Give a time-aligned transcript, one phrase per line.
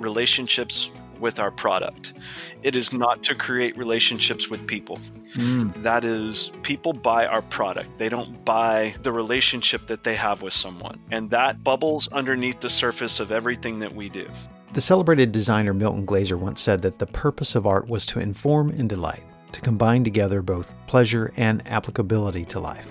[0.00, 0.90] relationships
[1.20, 2.14] with our product.
[2.62, 4.98] It is not to create relationships with people.
[5.34, 5.74] Mm.
[5.82, 7.98] That is, people buy our product.
[7.98, 10.98] They don't buy the relationship that they have with someone.
[11.10, 14.28] And that bubbles underneath the surface of everything that we do.
[14.72, 18.70] The celebrated designer Milton Glaser once said that the purpose of art was to inform
[18.70, 22.88] and delight, to combine together both pleasure and applicability to life.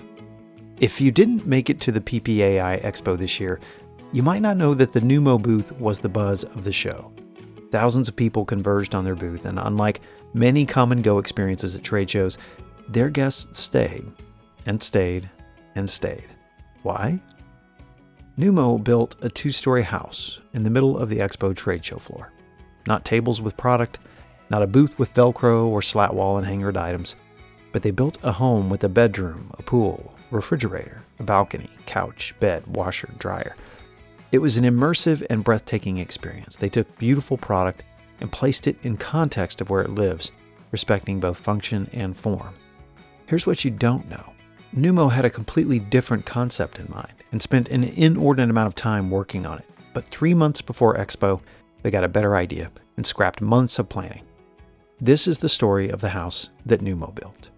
[0.78, 3.60] If you didn't make it to the PPAI Expo this year,
[4.12, 7.12] you might not know that the Numo booth was the buzz of the show.
[7.70, 10.00] Thousands of people converged on their booth, and unlike
[10.34, 12.36] many come and go experiences at trade shows,
[12.88, 14.04] their guests stayed
[14.66, 15.30] and stayed
[15.76, 16.26] and stayed.
[16.82, 17.20] Why?
[18.36, 22.32] Numo built a two story house in the middle of the expo trade show floor.
[22.88, 24.00] Not tables with product,
[24.48, 27.14] not a booth with Velcro or slat wall and hangered items,
[27.72, 32.66] but they built a home with a bedroom, a pool, refrigerator, a balcony, couch, bed,
[32.66, 33.54] washer, dryer.
[34.32, 36.56] It was an immersive and breathtaking experience.
[36.56, 37.82] They took beautiful product
[38.20, 40.30] and placed it in context of where it lives,
[40.70, 42.54] respecting both function and form.
[43.26, 44.32] Here's what you don't know.
[44.76, 49.10] Numo had a completely different concept in mind and spent an inordinate amount of time
[49.10, 49.64] working on it.
[49.94, 51.40] But three months before Expo,
[51.82, 54.22] they got a better idea and scrapped months of planning.
[55.00, 57.50] This is the story of the house that Numo built.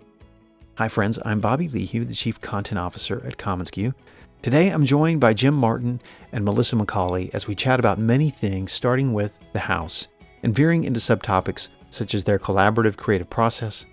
[0.77, 1.19] Hi, friends.
[1.23, 3.93] I'm Bobby Lehew, the Chief Content Officer at commonsku.
[4.41, 6.00] Today, I'm joined by Jim Martin
[6.32, 10.09] and Melissa McCauley as we chat about many things, starting with the house
[10.43, 13.87] and veering into subtopics such as their collaborative creative process,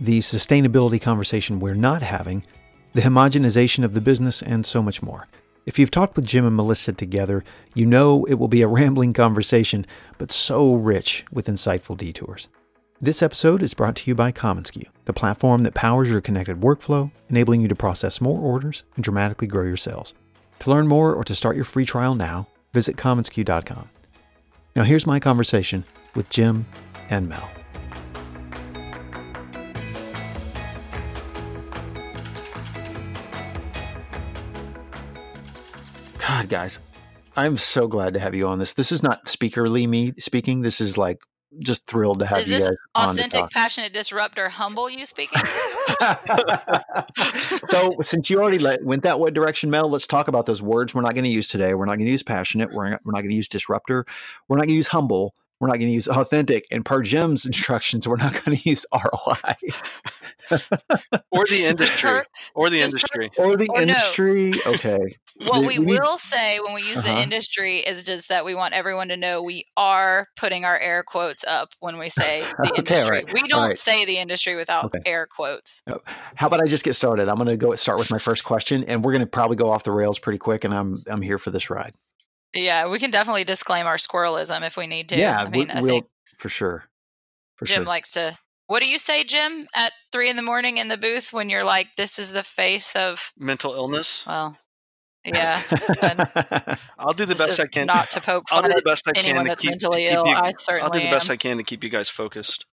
[0.00, 2.44] the sustainability conversation we're not having,
[2.92, 5.28] the homogenization of the business, and so much more.
[5.64, 7.44] If you've talked with Jim and Melissa together,
[7.74, 9.86] you know it will be a rambling conversation,
[10.18, 12.48] but so rich with insightful detours.
[13.00, 17.10] This episode is brought to you by commonsku, the platform that powers your connected workflow,
[17.28, 20.14] enabling you to process more orders and dramatically grow your sales.
[20.60, 23.88] To learn more or to start your free trial now, visit commonsku.com.
[24.74, 25.84] Now, here's my conversation
[26.14, 26.66] with Jim
[27.08, 27.48] and Mel.
[36.18, 36.78] God, guys,
[37.36, 38.74] I'm so glad to have you on this.
[38.74, 40.60] This is not speakerly me speaking.
[40.60, 41.20] This is like
[41.58, 45.42] just thrilled to have Is you this guys authentic, passionate disruptor, humble you speaking?
[47.66, 50.94] so, since you already let, went that way direction, Mel, let's talk about those words
[50.94, 51.74] we're not going to use today.
[51.74, 52.72] We're not going to use passionate.
[52.72, 54.06] We're not, we're not going to use disruptor.
[54.48, 55.34] We're not going to use humble.
[55.60, 56.66] We're not going to use authentic.
[56.70, 59.54] And per Jim's instructions, we're not going to use ROI.
[61.30, 62.22] or the industry.
[62.54, 63.30] or the industry.
[63.38, 64.50] or the or industry.
[64.50, 64.72] No.
[64.72, 65.16] Okay.
[65.38, 67.14] What we, we will say when we use uh-huh.
[67.14, 71.02] the industry is just that we want everyone to know we are putting our air
[71.02, 73.16] quotes up when we say the okay, industry.
[73.16, 73.32] Right.
[73.32, 73.78] We don't right.
[73.78, 75.00] say the industry without okay.
[75.04, 75.82] air quotes.
[75.86, 76.00] Oh,
[76.34, 77.28] how about I just get started?
[77.28, 79.70] I'm going to go start with my first question, and we're going to probably go
[79.70, 80.64] off the rails pretty quick.
[80.64, 81.94] And I'm I'm here for this ride.
[82.56, 85.18] Yeah, we can definitely disclaim our squirrelism if we need to.
[85.18, 86.08] Yeah, I mean, we, I will
[86.38, 86.84] for sure.
[87.56, 87.84] For Jim sure.
[87.84, 88.38] likes to.
[88.66, 91.64] What do you say, Jim, at three in the morning in the booth when you're
[91.64, 94.24] like, "This is the face of mental illness"?
[94.26, 94.58] Well,
[95.24, 95.62] yeah.
[96.98, 97.86] I'll do the best I can.
[97.86, 100.16] Not to poke fun I'll do the best I can to keep, mentally to keep
[100.16, 100.26] ill.
[100.26, 101.34] You, I certainly I'll do the best am.
[101.34, 102.66] I can to keep you guys focused.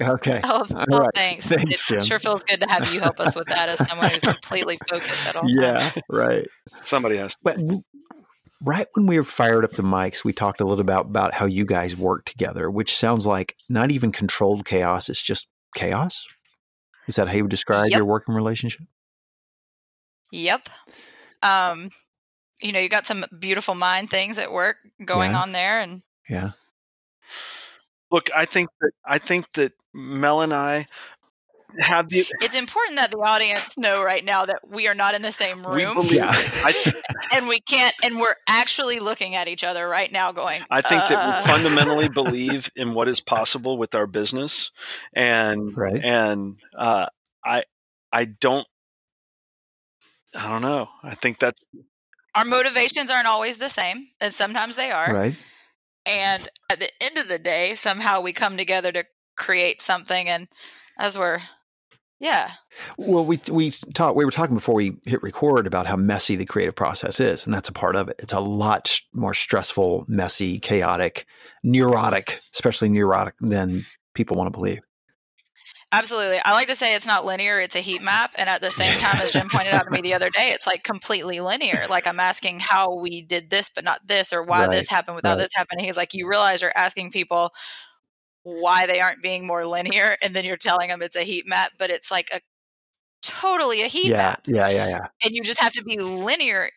[0.00, 0.40] Okay.
[0.44, 1.10] Oh, well, right.
[1.14, 1.46] thanks.
[1.46, 2.00] thanks it Jim.
[2.00, 5.28] sure feels good to have you help us with that as someone who's completely focused
[5.28, 5.96] at all yeah, times.
[5.96, 6.46] Yeah, right.
[6.82, 7.36] Somebody has.
[7.42, 7.58] But
[8.64, 11.46] right when we were fired up the mics, we talked a little about about how
[11.46, 16.26] you guys work together, which sounds like not even controlled chaos; it's just chaos.
[17.06, 17.98] Is that how you would describe yep.
[17.98, 18.86] your working relationship?
[20.32, 20.68] Yep.
[21.42, 21.90] Um,
[22.60, 25.40] you know, you got some beautiful mind things at work going yeah.
[25.40, 26.52] on there, and yeah.
[28.10, 30.86] Look, I think that I think that Mel and I
[31.78, 32.26] have the.
[32.40, 35.66] It's important that the audience know right now that we are not in the same
[35.66, 35.98] room.
[35.98, 36.72] We yeah.
[37.32, 40.62] and we can't, and we're actually looking at each other right now, going.
[40.70, 41.08] I think uh.
[41.08, 41.40] that we uh.
[41.40, 44.70] fundamentally believe in what is possible with our business,
[45.12, 46.02] and right.
[46.02, 47.06] and uh,
[47.44, 47.64] I
[48.12, 48.66] I don't
[50.34, 50.88] I don't know.
[51.02, 51.64] I think that's
[52.34, 55.12] our motivations aren't always the same, and sometimes they are.
[55.12, 55.36] Right.
[56.06, 59.04] And at the end of the day, somehow we come together to
[59.36, 60.28] create something.
[60.28, 60.48] And
[60.98, 61.40] as we're
[62.20, 62.52] Yeah.
[62.96, 64.16] Well, we we talked.
[64.16, 67.52] We were talking before we hit record about how messy the creative process is, and
[67.52, 68.16] that's a part of it.
[68.18, 71.26] It's a lot more stressful, messy, chaotic,
[71.62, 73.84] neurotic, especially neurotic than
[74.14, 74.80] people want to believe.
[75.94, 76.40] Absolutely.
[76.44, 78.32] I like to say it's not linear, it's a heat map.
[78.36, 80.66] And at the same time, as Jim pointed out to me the other day, it's
[80.66, 81.84] like completely linear.
[81.88, 84.72] Like I'm asking how we did this, but not this, or why right.
[84.72, 85.42] this happened without right.
[85.42, 85.84] this happening.
[85.84, 87.52] He's like, you realize you're asking people
[88.44, 90.16] why they aren't being more linear.
[90.22, 92.40] And then you're telling them it's a heat map, but it's like a
[93.22, 94.40] totally a heat yeah, map.
[94.46, 95.06] Yeah, yeah, yeah.
[95.24, 96.70] And you just have to be linear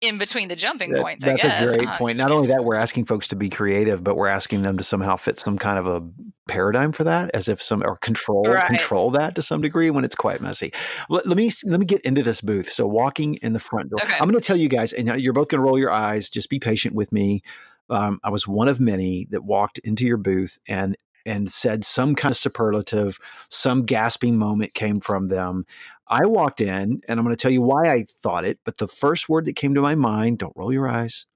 [0.00, 1.24] in between the jumping that, points.
[1.24, 2.18] That's a great uh, point.
[2.18, 5.16] Not only that, we're asking folks to be creative, but we're asking them to somehow
[5.16, 6.02] fit some kind of a
[6.46, 8.66] paradigm for that, as if some or control right.
[8.66, 10.72] control that to some degree when it's quite messy.
[11.08, 12.70] Let, let, me let me get into this booth.
[12.70, 14.16] So walking in the front door, okay.
[14.20, 16.28] I'm going to tell you guys, and you're both going to roll your eyes.
[16.28, 17.42] Just be patient with me.
[17.90, 20.96] Um, I was one of many that walked into your booth and
[21.26, 23.18] and said some kind of superlative,
[23.48, 25.64] some gasping moment came from them.
[26.08, 28.88] I walked in and I'm going to tell you why I thought it, but the
[28.88, 31.26] first word that came to my mind, don't roll your eyes,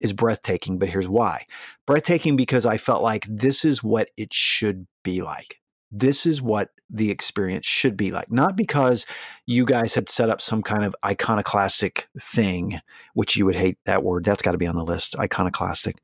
[0.00, 0.78] is breathtaking.
[0.78, 1.46] But here's why
[1.86, 5.60] breathtaking because I felt like this is what it should be like.
[5.90, 8.30] This is what the experience should be like.
[8.30, 9.06] Not because
[9.46, 12.80] you guys had set up some kind of iconoclastic thing,
[13.14, 14.24] which you would hate that word.
[14.24, 15.96] That's got to be on the list, iconoclastic.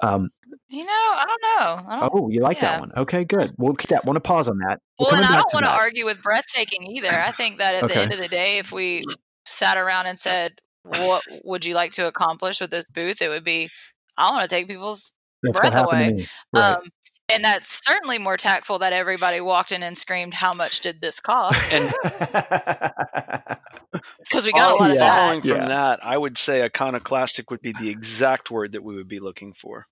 [0.00, 0.28] Um,
[0.68, 1.90] you know, I don't know.
[1.90, 2.62] I don't, oh, you like yeah.
[2.62, 2.92] that one?
[2.96, 3.52] Okay, good.
[3.58, 4.04] We'll keep that.
[4.04, 4.80] Want to pause on that.
[4.98, 7.08] We're well, and I don't want to argue with breathtaking either.
[7.10, 7.94] I think that at okay.
[7.94, 9.04] the end of the day, if we
[9.44, 10.52] sat around and said,
[10.82, 13.70] "What would you like to accomplish with this booth?" It would be,
[14.16, 15.12] "I want to take people's
[15.42, 16.76] that's breath away." Right.
[16.76, 16.82] Um,
[17.30, 21.20] and that's certainly more tactful that everybody walked in and screamed, "How much did this
[21.20, 21.92] cost?" Because
[24.44, 25.18] we got a oh, lot of that.
[25.18, 25.68] Following from yeah.
[25.68, 29.52] that, I would say iconoclastic would be the exact word that we would be looking
[29.52, 29.86] for.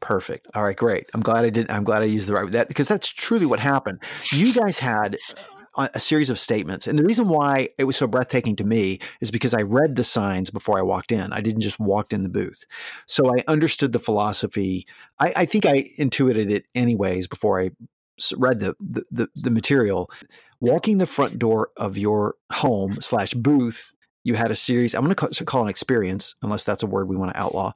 [0.00, 0.46] Perfect.
[0.54, 1.06] All right, great.
[1.14, 1.70] I'm glad I did.
[1.70, 4.00] I'm glad I used the right that because that's truly what happened.
[4.32, 5.18] You guys had
[5.76, 9.30] a series of statements, and the reason why it was so breathtaking to me is
[9.30, 11.32] because I read the signs before I walked in.
[11.32, 12.64] I didn't just walk in the booth,
[13.06, 14.86] so I understood the philosophy.
[15.18, 17.70] I, I think I intuited it anyways before I
[18.36, 20.10] read the, the the, the material.
[20.60, 23.90] Walking the front door of your home slash booth,
[24.22, 24.94] you had a series.
[24.94, 27.72] I'm going to call, it an experience, unless that's a word we want to outlaw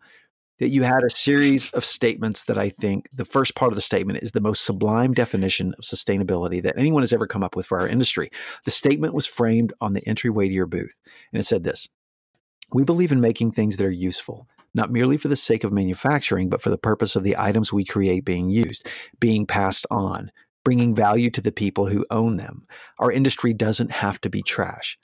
[0.59, 3.83] that you had a series of statements that I think the first part of the
[3.83, 7.67] statement is the most sublime definition of sustainability that anyone has ever come up with
[7.67, 8.31] for our industry.
[8.65, 10.99] The statement was framed on the entryway to your booth,
[11.33, 11.89] and it said this
[12.73, 14.49] We believe in making things that are useful.
[14.75, 17.85] Not merely for the sake of manufacturing, but for the purpose of the items we
[17.85, 18.87] create being used,
[19.19, 20.31] being passed on,
[20.65, 22.67] bringing value to the people who own them.
[22.99, 24.99] Our industry doesn't have to be trash.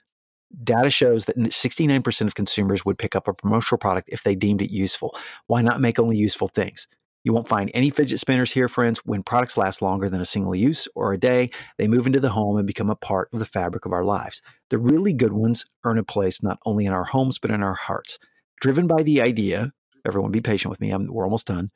[0.62, 4.62] Data shows that 69% of consumers would pick up a promotional product if they deemed
[4.62, 5.16] it useful.
[5.46, 6.88] Why not make only useful things?
[7.24, 9.00] You won't find any fidget spinners here, friends.
[9.04, 12.30] When products last longer than a single use or a day, they move into the
[12.30, 14.42] home and become a part of the fabric of our lives.
[14.70, 17.74] The really good ones earn a place not only in our homes, but in our
[17.74, 18.18] hearts.
[18.60, 19.72] Driven by the idea,
[20.04, 21.70] everyone be patient with me, I'm, we're almost done.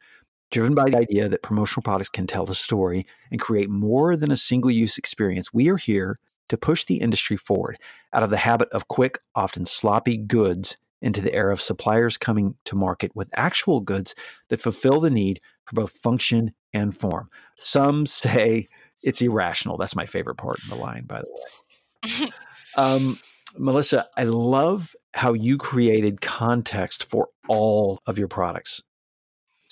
[0.50, 4.30] Driven by the idea that promotional products can tell a story and create more than
[4.30, 7.76] a single use experience, we are here to push the industry forward
[8.12, 12.54] out of the habit of quick, often sloppy goods into the era of suppliers coming
[12.64, 14.14] to market with actual goods
[14.48, 17.28] that fulfill the need for both function and form.
[17.56, 18.68] Some say
[19.02, 19.76] it's irrational.
[19.76, 22.30] That's my favorite part in the line, by the way.
[22.76, 23.18] um,
[23.58, 28.82] Melissa, I love how you created context for all of your products.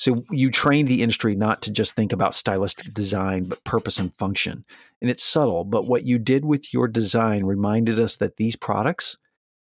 [0.04, 4.14] So you trained the industry not to just think about stylistic design, but purpose and
[4.16, 4.66] function.
[5.00, 9.16] And it's subtle, but what you did with your design reminded us that these products,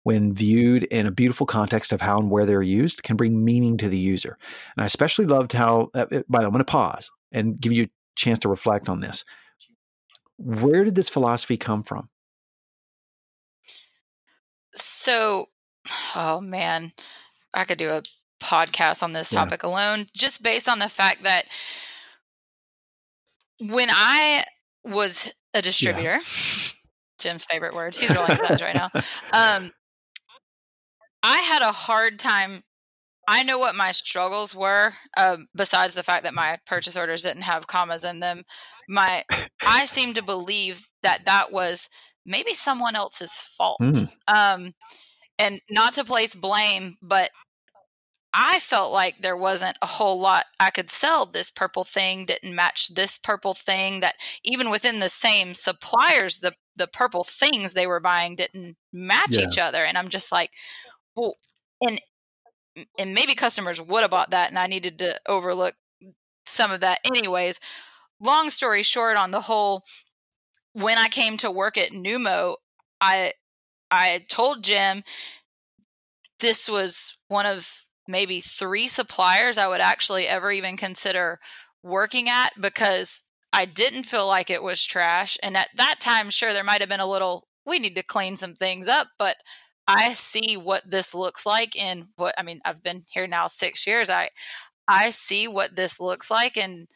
[0.03, 3.79] when viewed in a beautiful context of how and where they're used, can bring meaning
[3.79, 4.37] to the user.
[4.77, 7.73] And I especially loved how, uh, by the way, I'm going to pause and give
[7.73, 9.25] you a chance to reflect on this.
[10.37, 12.11] Where did this philosophy come from?
[14.75, 15.47] So,
[16.15, 16.93] oh man,
[17.55, 18.03] I could do a
[18.43, 19.71] podcast on this topic yeah.
[19.71, 21.47] alone, just based on the fact that
[23.61, 24.45] when I
[24.85, 26.21] was a distributor, yeah.
[27.19, 28.91] Jim's favorite words, he's rolling his eyes right now.
[29.33, 29.73] Um,
[31.23, 32.63] I had a hard time.
[33.27, 37.43] I know what my struggles were, um, besides the fact that my purchase orders didn't
[37.43, 38.45] have commas in them.
[38.89, 39.25] My,
[39.63, 41.89] I seem to believe that that was
[42.25, 43.81] maybe someone else's fault.
[43.83, 44.11] Mm.
[44.29, 44.73] Um,
[45.39, 47.31] and not to place blame, but
[48.35, 51.27] I felt like there wasn't a whole lot I could sell.
[51.27, 54.01] This purple thing didn't match this purple thing.
[54.01, 59.37] That even within the same suppliers, the the purple things they were buying didn't match
[59.37, 59.47] yeah.
[59.47, 59.85] each other.
[59.85, 60.51] And I'm just like,
[61.17, 61.37] well,
[61.81, 62.01] and
[62.99, 65.75] and maybe customers would have bought that, and I needed to overlook
[66.47, 67.61] some of that, anyways.
[68.21, 69.83] Long story short, on the whole,
[70.73, 72.57] when I came to work at Numo,
[73.01, 73.33] I
[73.91, 75.03] I told Jim
[76.41, 81.39] this was one of maybe three suppliers I would actually ever even consider
[81.83, 83.23] working at because
[83.53, 85.39] I didn't feel like it was trash.
[85.43, 88.37] And at that time, sure, there might have been a little, we need to clean
[88.37, 89.37] some things up, but
[89.87, 93.87] I see what this looks like in what I mean, I've been here now six
[93.87, 94.11] years.
[94.11, 94.29] I
[94.87, 96.89] I see what this looks like in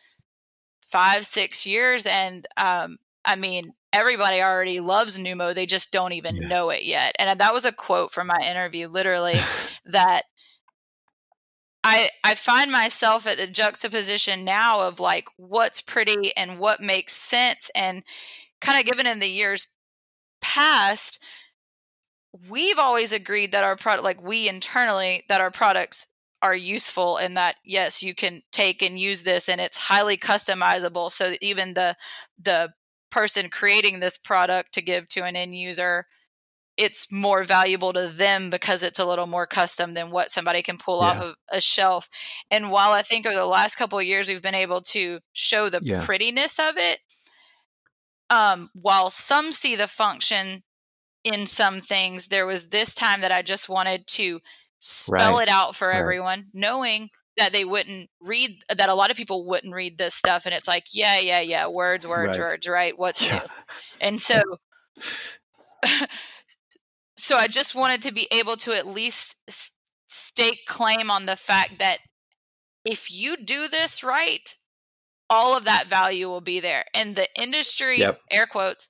[0.83, 2.07] five, six years.
[2.07, 5.55] And um, I mean, everybody already loves Numo.
[5.55, 6.49] They just don't even yeah.
[6.49, 7.17] know it yet.
[7.19, 9.37] And that was a quote from my interview, literally,
[9.87, 10.25] that
[11.85, 17.15] I I find myself at the juxtaposition now of like what's pretty and what makes
[17.15, 18.05] sense and
[18.61, 19.69] kind of given in the years
[20.41, 21.19] past
[22.49, 26.07] we've always agreed that our product like we internally that our products
[26.41, 31.11] are useful and that yes you can take and use this and it's highly customizable.
[31.11, 31.97] So even the
[32.43, 32.73] the
[33.11, 36.07] person creating this product to give to an end user
[36.77, 40.79] it's more valuable to them because it's a little more custom than what somebody can
[40.79, 41.09] pull yeah.
[41.09, 42.09] off of a shelf
[42.51, 45.69] and while i think over the last couple of years we've been able to show
[45.69, 46.05] the yeah.
[46.05, 47.01] prettiness of it
[48.31, 50.63] um, while some see the function
[51.23, 54.41] in some things there was this time that i just wanted to
[54.79, 55.49] spell right.
[55.49, 55.99] it out for right.
[55.99, 60.47] everyone knowing that they wouldn't read that a lot of people wouldn't read this stuff
[60.47, 62.45] and it's like yeah yeah yeah words words right.
[62.45, 63.39] words right what's new
[64.01, 64.43] and so
[67.33, 69.37] so i just wanted to be able to at least
[70.07, 71.99] stake claim on the fact that
[72.85, 74.55] if you do this right
[75.31, 78.21] all of that value will be there and the industry yep.
[78.31, 78.87] air quotes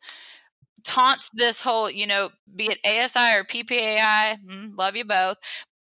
[0.83, 5.37] taunts this whole you know be it asi or ppai mm, love you both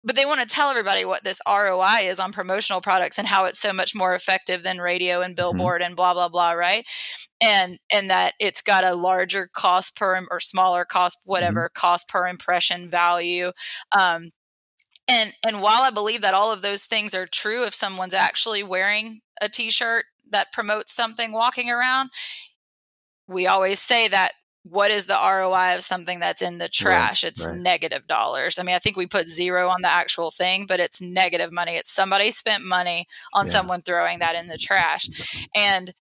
[0.02, 3.44] but they want to tell everybody what this ROI is on promotional products and how
[3.44, 5.56] it's so much more effective than radio and mm-hmm.
[5.56, 5.88] billboard mm-hmm.
[5.88, 6.86] and blah blah blah, right?
[7.40, 11.30] And and that it's got a larger cost per or smaller cost, mm-hmm.
[11.30, 11.80] whatever mm-hmm.
[11.80, 13.52] cost per impression value.
[13.96, 14.30] Um,
[15.06, 18.62] and and while I believe that all of those things are true, if someone's actually
[18.62, 22.10] wearing a T-shirt that promotes something walking around,
[23.26, 27.24] we always say that what is the ROI of something that's in the trash?
[27.24, 27.56] Right, it's right.
[27.56, 28.58] negative dollars.
[28.58, 31.76] I mean, I think we put zero on the actual thing, but it's negative money.
[31.76, 33.52] It's somebody spent money on yeah.
[33.52, 35.08] someone throwing that in the trash.
[35.54, 35.94] And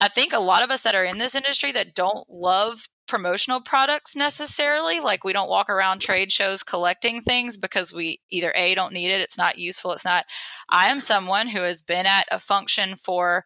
[0.00, 3.60] I think a lot of us that are in this industry that don't love promotional
[3.60, 8.74] products necessarily, like we don't walk around trade shows collecting things because we either A,
[8.74, 10.24] don't need it, it's not useful, it's not.
[10.68, 13.44] I am someone who has been at a function for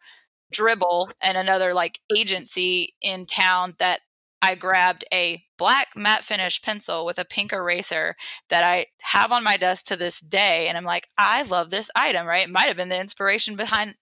[0.51, 4.01] Dribble and another like agency in town that
[4.43, 8.17] I grabbed a black matte finish pencil with a pink eraser
[8.49, 10.67] that I have on my desk to this day.
[10.67, 12.45] And I'm like, I love this item, right?
[12.45, 13.95] It might have been the inspiration behind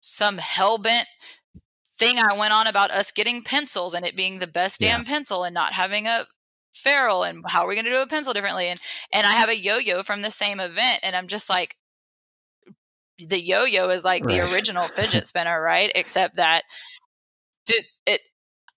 [0.00, 1.06] some hell bent
[1.98, 5.06] thing I went on about us getting pencils and it being the best damn yeah.
[5.06, 6.24] pencil and not having a
[6.72, 8.80] ferrule and how are we going to do a pencil differently and
[9.12, 11.74] and I have a yo-yo from the same event and I'm just like
[13.18, 14.46] the yo-yo is like right.
[14.46, 16.62] the original fidget spinner right except that
[18.06, 18.20] it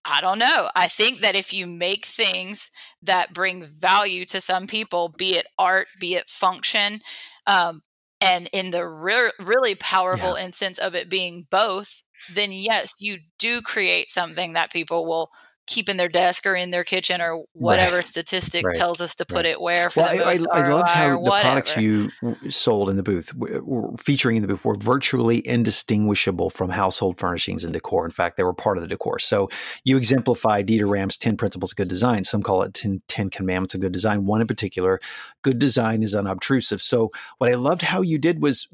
[0.04, 0.68] I don't know.
[0.74, 2.70] I think that if you make things
[3.02, 7.00] that bring value to some people, be it art, be it function,
[7.46, 7.82] um,
[8.20, 10.44] and in the re- really powerful yeah.
[10.44, 15.30] instance of it being both, then yes, you do create something that people will
[15.72, 18.06] keep in their desk or in their kitchen or whatever right.
[18.06, 18.74] statistic right.
[18.74, 19.46] tells us to put right.
[19.46, 22.10] it where for well, the most I, I, I loved how the products you
[22.50, 27.64] sold in the booth, were featuring in the booth, were virtually indistinguishable from household furnishings
[27.64, 28.04] and decor.
[28.04, 29.18] In fact, they were part of the decor.
[29.18, 29.48] So
[29.84, 32.24] you exemplify Dieter Rams' 10 principles of good design.
[32.24, 34.26] Some call it 10, 10 commandments of good design.
[34.26, 35.00] One in particular,
[35.42, 36.82] good design is unobtrusive.
[36.82, 38.68] So what I loved how you did was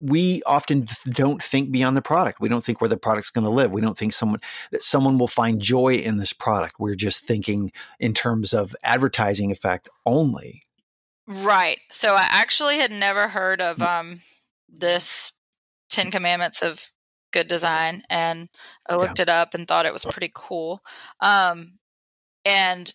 [0.00, 2.40] we often don't think beyond the product.
[2.40, 3.70] We don't think where the product's going to live.
[3.70, 4.40] We don't think someone
[4.70, 6.76] that someone will find joy in this product.
[6.78, 10.62] We're just thinking in terms of advertising effect only.
[11.26, 11.78] Right.
[11.90, 13.86] So I actually had never heard of mm.
[13.86, 14.20] um,
[14.68, 15.32] this
[15.90, 16.90] Ten Commandments of
[17.32, 18.48] Good Design, and
[18.88, 19.24] I looked yeah.
[19.24, 20.80] it up and thought it was pretty cool.
[21.20, 21.78] Um,
[22.44, 22.92] and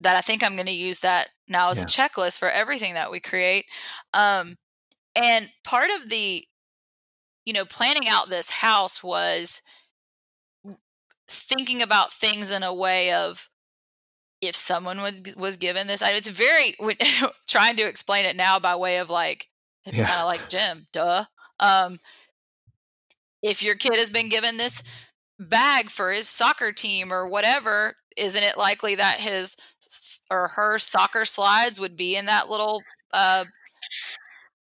[0.00, 1.84] that I think I'm going to use that now as yeah.
[1.84, 3.66] a checklist for everything that we create.
[4.14, 4.56] Um,
[5.22, 6.44] and part of the,
[7.44, 9.62] you know, planning out this house was
[11.28, 13.50] thinking about things in a way of
[14.40, 16.74] if someone was was given this I, it's very
[17.48, 19.48] trying to explain it now by way of like
[19.84, 20.06] it's yeah.
[20.06, 21.24] kind of like jim duh
[21.60, 21.98] um
[23.42, 24.82] if your kid has been given this
[25.38, 29.56] bag for his soccer team or whatever isn't it likely that his
[30.30, 32.82] or her soccer slides would be in that little
[33.12, 33.44] uh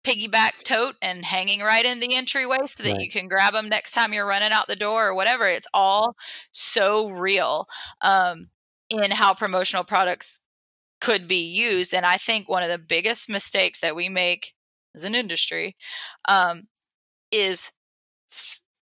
[0.04, 3.02] piggyback tote and hanging right in the entryway so that right.
[3.02, 5.48] you can grab them next time you're running out the door or whatever.
[5.48, 6.16] It's all
[6.52, 7.68] so real
[8.02, 8.50] um,
[8.90, 10.42] in how promotional products
[11.02, 11.94] could be used.
[11.94, 14.54] And I think one of the biggest mistakes that we make
[14.96, 15.76] as an industry
[16.28, 16.64] um,
[17.32, 17.72] is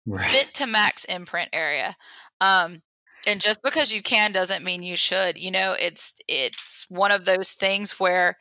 [0.07, 0.31] right.
[0.31, 1.97] fit to max imprint area.
[2.41, 2.83] Um,
[3.27, 5.37] and just because you can doesn't mean you should.
[5.37, 8.39] You know, it's it's one of those things where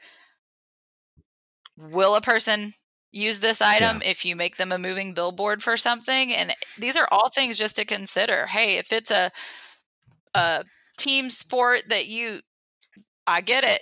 [1.80, 2.74] will a person
[3.12, 4.10] use this item yeah.
[4.10, 6.34] if you make them a moving billboard for something?
[6.34, 8.48] And these are all things just to consider.
[8.48, 9.32] Hey if it's a
[10.36, 10.64] a
[10.98, 12.42] team sport that you
[13.26, 13.82] i get it.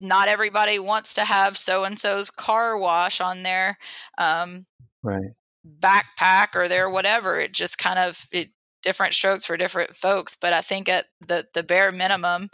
[0.00, 3.78] Not everybody wants to have so and so's car wash on their
[4.16, 4.66] um,
[5.02, 5.32] right.
[5.80, 7.40] backpack or their whatever.
[7.40, 8.50] It just kind of it
[8.82, 10.36] different strokes for different folks.
[10.40, 12.50] But i think at the the bare minimum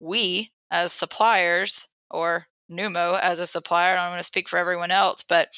[0.00, 3.96] we as suppliers or Numo as a supplier.
[3.96, 5.48] I'm going to speak for everyone else, but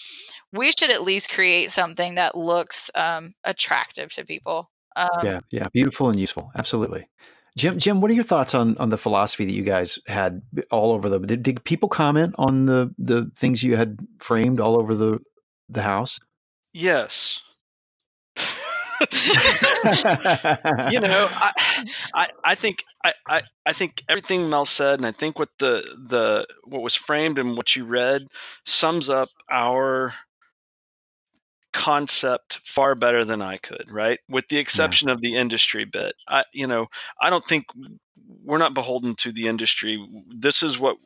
[0.53, 4.71] we should at least create something that looks um, attractive to people.
[4.97, 6.51] Um, yeah, yeah, beautiful and useful.
[6.57, 7.09] Absolutely.
[7.57, 10.93] Jim, Jim, what are your thoughts on on the philosophy that you guys had all
[10.93, 11.19] over the?
[11.19, 15.19] Did, did people comment on the the things you had framed all over the
[15.69, 16.21] the house?
[16.73, 17.43] Yes,
[20.91, 21.53] you know, I,
[22.15, 25.97] I, I think I, I, I think everything Mel said, and I think what the
[25.97, 28.27] the what was framed and what you read
[28.65, 30.15] sums up our
[31.73, 34.19] concept far better than I could, right?
[34.29, 35.15] With the exception yeah.
[35.15, 36.15] of the industry bit.
[36.29, 36.89] I you know,
[37.21, 37.67] I don't think
[38.45, 40.05] we're not beholden to the industry.
[40.29, 40.97] This is what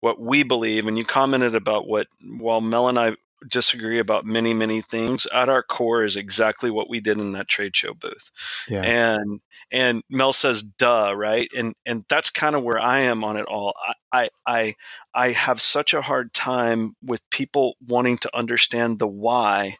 [0.00, 3.16] what we believe and you commented about what while Mel and I
[3.48, 7.48] disagree about many many things at our core is exactly what we did in that
[7.48, 8.30] trade show booth
[8.68, 8.82] yeah.
[8.82, 13.36] and and mel says duh right and and that's kind of where i am on
[13.36, 13.74] it all
[14.12, 14.74] I, I
[15.14, 19.76] i have such a hard time with people wanting to understand the why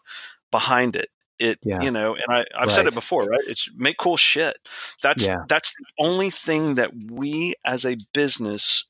[0.51, 1.83] behind it it yeah.
[1.83, 2.71] you know and I, i've right.
[2.71, 4.57] said it before right it's make cool shit
[5.03, 5.41] that's yeah.
[5.49, 8.85] that's the only thing that we as a business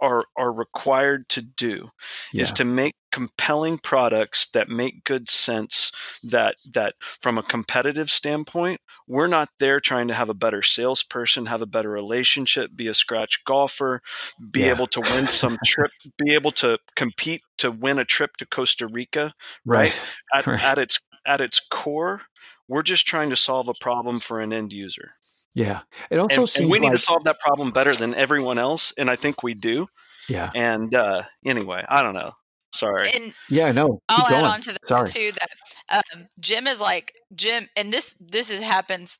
[0.00, 1.90] are are required to do
[2.32, 2.42] yeah.
[2.42, 5.90] is to make compelling products that make good sense
[6.22, 11.46] that that from a competitive standpoint we're not there trying to have a better salesperson
[11.46, 14.00] have a better relationship be a scratch golfer
[14.50, 14.70] be yeah.
[14.70, 18.86] able to win some trip be able to compete to win a trip to Costa
[18.86, 19.32] Rica
[19.64, 20.02] right, right?
[20.34, 20.62] At, right.
[20.62, 22.22] at its at its core
[22.68, 25.12] we're just trying to solve a problem for an end user
[25.56, 25.80] yeah.
[26.10, 28.58] It also and, seems and we need like, to solve that problem better than everyone
[28.58, 29.88] else, and I think we do.
[30.28, 30.50] Yeah.
[30.54, 32.32] And uh, anyway, I don't know.
[32.74, 33.10] Sorry.
[33.14, 34.00] And yeah, no.
[34.10, 35.08] I'll add on to that Sorry.
[35.08, 39.18] too that um, Jim is like Jim, and this this is happens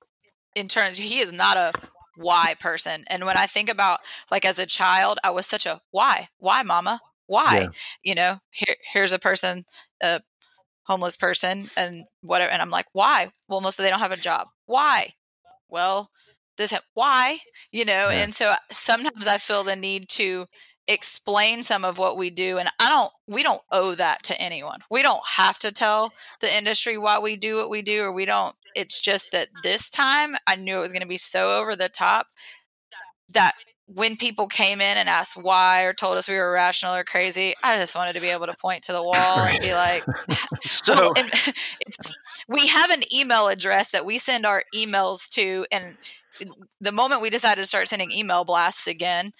[0.54, 0.98] in terms.
[0.98, 1.72] He is not a
[2.16, 5.80] why person, and when I think about like as a child, I was such a
[5.90, 7.60] why, why, mama, why?
[7.60, 7.68] Yeah.
[8.02, 9.64] You know, here here's a person,
[10.02, 10.20] a
[10.82, 13.30] homeless person, and whatever, and I'm like, why?
[13.48, 14.48] Well, most of they don't have a job.
[14.66, 15.14] Why?
[15.68, 16.10] Well,
[16.56, 17.38] this why
[17.70, 18.22] you know yeah.
[18.22, 20.46] and so uh, sometimes i feel the need to
[20.88, 24.78] explain some of what we do and i don't we don't owe that to anyone
[24.90, 28.24] we don't have to tell the industry why we do what we do or we
[28.24, 31.74] don't it's just that this time i knew it was going to be so over
[31.74, 32.28] the top
[33.28, 33.52] that
[33.86, 37.54] when people came in and asked why or told us we were irrational or crazy,
[37.62, 40.04] I just wanted to be able to point to the wall and be like,
[40.64, 41.12] so
[42.48, 45.66] we have an email address that we send our emails to.
[45.70, 45.98] And
[46.80, 49.30] the moment we decided to start sending email blasts again,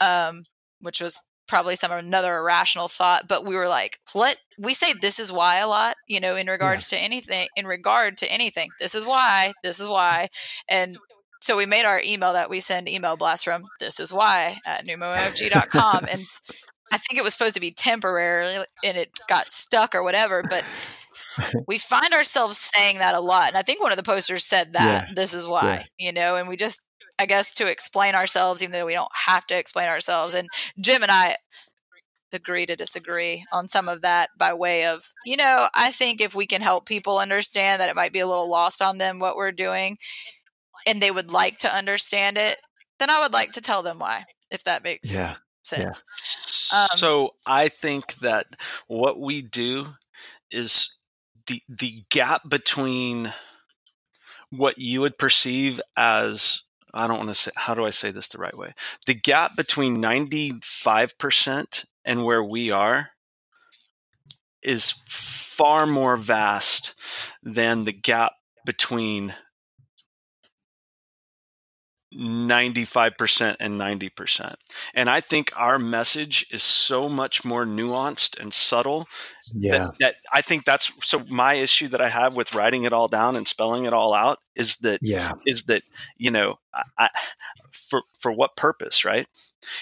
[0.00, 0.44] um,
[0.80, 5.18] which was probably some another irrational thought, but we were like, let we say this
[5.20, 6.98] is why a lot, you know, in regards yeah.
[6.98, 8.70] to anything, in regard to anything.
[8.80, 10.28] This is why, this is why.
[10.70, 10.96] And
[11.44, 14.86] so we made our email that we send email blast from this is why at
[14.86, 16.06] numomfg.com.
[16.10, 16.24] and
[16.90, 20.64] I think it was supposed to be temporary and it got stuck or whatever, but
[21.68, 23.48] we find ourselves saying that a lot.
[23.48, 25.14] And I think one of the posters said that yeah.
[25.14, 26.06] this is why, yeah.
[26.06, 26.82] you know, and we just,
[27.18, 30.32] I guess, to explain ourselves, even though we don't have to explain ourselves.
[30.32, 30.48] And
[30.80, 31.36] Jim and I
[32.32, 36.34] agree to disagree on some of that by way of, you know, I think if
[36.34, 39.36] we can help people understand that it might be a little lost on them what
[39.36, 39.98] we're doing,
[40.86, 42.56] and they would like to understand it,
[42.98, 45.36] then I would like to tell them why, if that makes yeah.
[45.62, 46.02] sense.
[46.72, 46.78] Yeah.
[46.78, 48.46] Um, so I think that
[48.86, 49.94] what we do
[50.50, 50.96] is
[51.46, 53.32] the the gap between
[54.50, 58.28] what you would perceive as I don't want to say how do I say this
[58.28, 58.74] the right way?
[59.06, 63.10] The gap between 95% and where we are
[64.62, 66.94] is far more vast
[67.42, 68.32] than the gap
[68.64, 69.34] between
[72.14, 74.56] 95% and 90%.
[74.94, 79.06] And I think our message is so much more nuanced and subtle
[79.52, 79.90] Yeah.
[79.98, 83.08] that, that I think that's so my issue that I have with writing it all
[83.08, 85.32] down and spelling it all out is that Yeah.
[85.46, 85.82] is that
[86.16, 86.58] you know
[86.98, 87.08] I,
[87.72, 89.26] for for what purpose right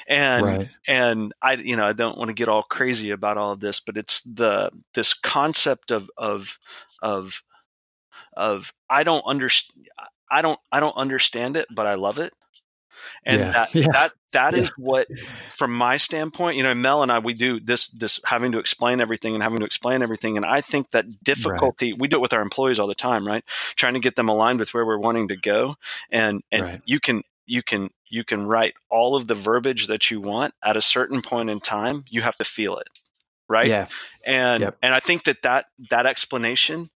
[0.06, 0.68] and Right.
[0.86, 3.80] and I you know I don't want to get all crazy about all of this
[3.80, 6.58] but it's the this concept of of
[7.02, 7.42] of
[8.36, 9.88] of I don't understand
[10.32, 12.32] I don't I don't understand it but I love it
[13.24, 13.52] and Yeah.
[13.52, 13.86] that Yeah.
[13.92, 15.06] that that is what
[15.50, 19.00] from my standpoint you know Mel and I we do this this having to explain
[19.00, 22.32] everything and having to explain everything and I think that difficulty we do it with
[22.32, 23.44] our employees all the time right
[23.76, 25.76] trying to get them aligned with where we're wanting to go
[26.10, 26.82] and and Right.
[26.86, 30.76] you can you can you can write all of the verbiage that you want at
[30.76, 32.88] a certain point in time you have to feel it
[33.48, 33.86] right Yeah.
[34.24, 34.78] and Yep.
[34.82, 36.90] and i think that that that explanation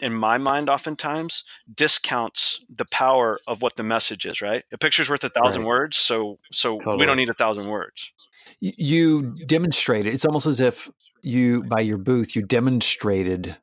[0.00, 5.08] in my mind oftentimes discounts the power of what the message is right a picture's
[5.08, 5.68] worth a thousand Right.
[5.68, 8.12] words so so we don't need a thousand words
[8.60, 10.14] You demonstrated.
[10.14, 10.88] It's almost as if
[11.22, 13.56] you, by your booth, you demonstrated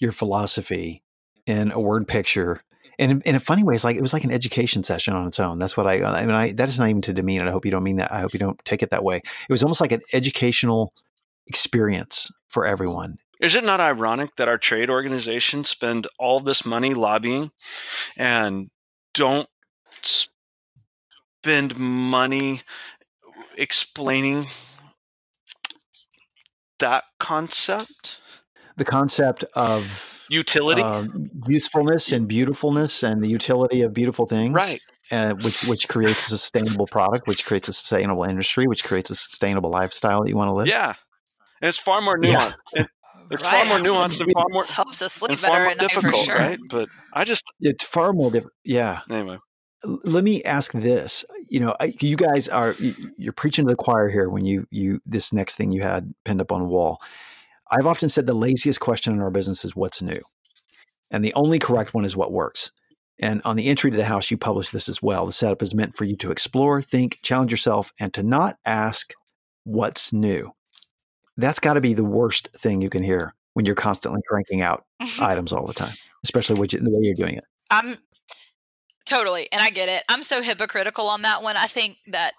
[0.00, 1.02] your philosophy
[1.46, 2.60] in a word picture.
[2.98, 5.26] And in, in a funny way, it's like it was like an education session on
[5.26, 5.58] its own.
[5.58, 6.02] That's what I.
[6.04, 7.48] I mean, I, that is not even to demean it.
[7.48, 8.12] I hope you don't mean that.
[8.12, 9.16] I hope you don't take it that way.
[9.16, 10.92] It was almost like an educational
[11.46, 13.18] experience for everyone.
[13.40, 17.50] Is it not ironic that our trade organizations spend all this money lobbying
[18.16, 18.68] and
[19.14, 19.48] don't
[20.02, 22.60] spend money
[23.56, 24.46] explaining
[26.78, 28.18] that concept?
[28.76, 30.82] The concept of utility?
[30.82, 34.80] um, usefulness and beautifulness and the utility of beautiful things, right.
[35.10, 39.14] uh, which which creates a sustainable product, which creates a sustainable industry, which creates a
[39.14, 40.66] sustainable lifestyle that you want to live.
[40.68, 40.94] yeah.
[41.62, 42.50] And it's far more Yeah.
[42.50, 42.54] nuanced.
[42.72, 42.86] It-
[43.30, 43.66] it's Right.
[43.66, 45.90] far more nuanced and far more helps us sleep and far better more at night
[45.92, 46.36] for difficult sure.
[46.38, 48.54] right but i just It's far more different.
[48.64, 49.00] Yeah.
[49.10, 49.38] anyway
[49.84, 51.24] Let me ask this.
[51.48, 52.74] You know, I- you guys are
[53.16, 56.40] you're preaching to the choir here when you you this next thing you had pinned
[56.42, 57.00] up on the wall.
[57.70, 60.20] I've often said the laziest question in our business is what's new,
[61.10, 62.72] and the only correct one is what works.
[63.22, 65.24] And on the entry to the house, you publish this as well.
[65.24, 69.14] The setup is meant for you to explore, think, challenge yourself, and to not ask
[69.64, 70.52] what's new.
[71.40, 74.84] That's got to be the worst thing you can hear when you're constantly cranking out
[75.20, 77.44] items all the time, especially what you, the way you're doing it.
[77.70, 77.96] I'm
[79.06, 80.04] totally, and I get it.
[80.08, 81.56] I'm so hypocritical on that one.
[81.56, 82.32] I think that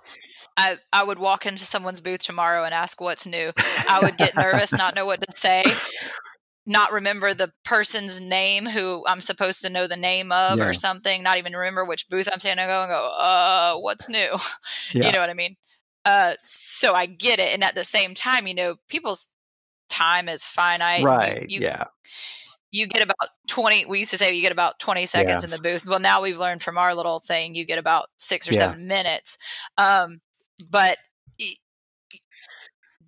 [0.57, 3.51] I I would walk into someone's booth tomorrow and ask what's new.
[3.89, 5.63] I would get nervous, not know what to say,
[6.65, 10.67] not remember the person's name who I'm supposed to know the name of Yeah.
[10.67, 14.29] or something, not even remember which booth I'm standing go and go, uh, what's new?
[14.93, 15.05] Yeah.
[15.07, 15.55] You know what I mean?
[16.05, 19.29] Uh, so I get it, and at the same time, you know, people's
[19.89, 21.03] time is finite.
[21.03, 21.45] Right.
[21.49, 21.83] you yeah.
[22.71, 25.59] you get about 20 we used to say you get about 20 seconds in the
[25.59, 28.59] booth well now we've learned from our little thing you get about six or Yeah.
[28.59, 29.37] seven minutes
[29.77, 30.21] um
[30.69, 30.97] but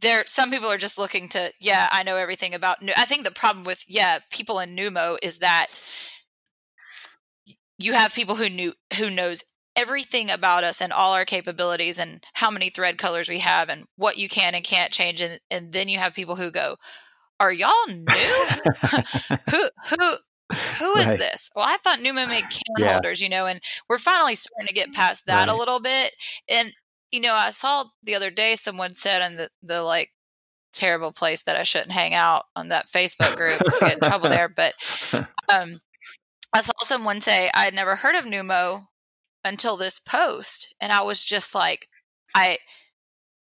[0.01, 3.31] there some people are just looking to yeah i know everything about i think the
[3.31, 5.81] problem with yeah people in numo is that
[7.77, 9.43] you have people who knew who knows
[9.75, 13.85] everything about us and all our capabilities and how many thread colors we have and
[13.95, 16.75] what you can and can't change and, and then you have people who go
[17.39, 18.47] are y'all new
[19.49, 20.15] who who
[20.79, 21.17] who is Right.
[21.17, 21.49] this?
[21.55, 22.93] Well, I thought Numo made can Yeah.
[22.93, 26.13] holders, you know, and we're finally starting to get past that a little bit.
[26.49, 26.73] And
[27.11, 30.11] you know, I saw the other day someone said in the the like
[30.73, 34.01] terrible place that I shouldn't hang out on that Facebook group because I get in
[34.01, 34.49] trouble there.
[34.49, 34.75] But
[35.53, 35.79] um,
[36.53, 38.85] I saw someone say I had never heard of Numo
[39.43, 41.87] until this post, and I was just like,
[42.35, 42.57] I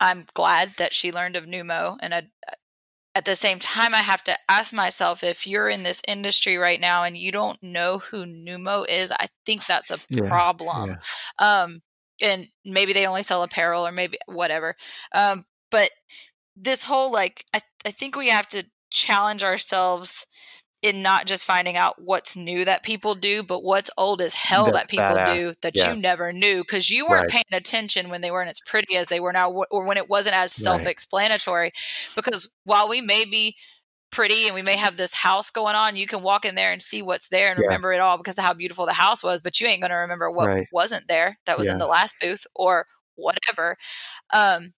[0.00, 2.22] I'm glad that she learned of Numo, and I,
[3.14, 6.80] at the same time, I have to ask myself if you're in this industry right
[6.80, 10.96] now and you don't know who Numo is, I think that's a Yeah, problem.
[11.38, 11.80] Um,
[12.22, 14.76] and maybe they only sell apparel or maybe whatever.
[15.14, 15.90] Um, but
[16.56, 20.26] this whole like, I, I think we have to challenge ourselves
[20.82, 24.64] in not just finding out what's new that people do, but what's old as hell
[24.64, 25.24] That's that people badass.
[25.36, 25.90] do that Yeah.
[25.90, 27.28] you never knew because you weren't Right.
[27.28, 30.36] paying attention when they weren't as pretty as they were now, or when it wasn't
[30.36, 31.72] as self-explanatory.
[32.16, 33.56] Because while we may be
[34.10, 36.82] pretty and we may have this house going on, you can walk in there and
[36.82, 37.64] see what's there and Yeah.
[37.68, 39.96] remember it all because of how beautiful the house was, but you ain't going to
[39.96, 40.66] remember what Right.
[40.72, 41.72] wasn't there that was Yeah.
[41.72, 43.76] in the last booth or whatever.
[44.32, 44.74] Um,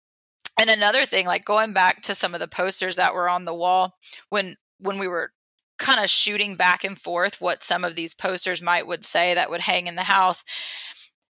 [0.59, 3.55] and another thing, like going back to some of the posters that were on the
[3.55, 3.97] wall
[4.31, 5.33] when when we were
[5.79, 9.51] kind of shooting back and forth what some of these posters might would say that
[9.51, 10.45] would hang in the house,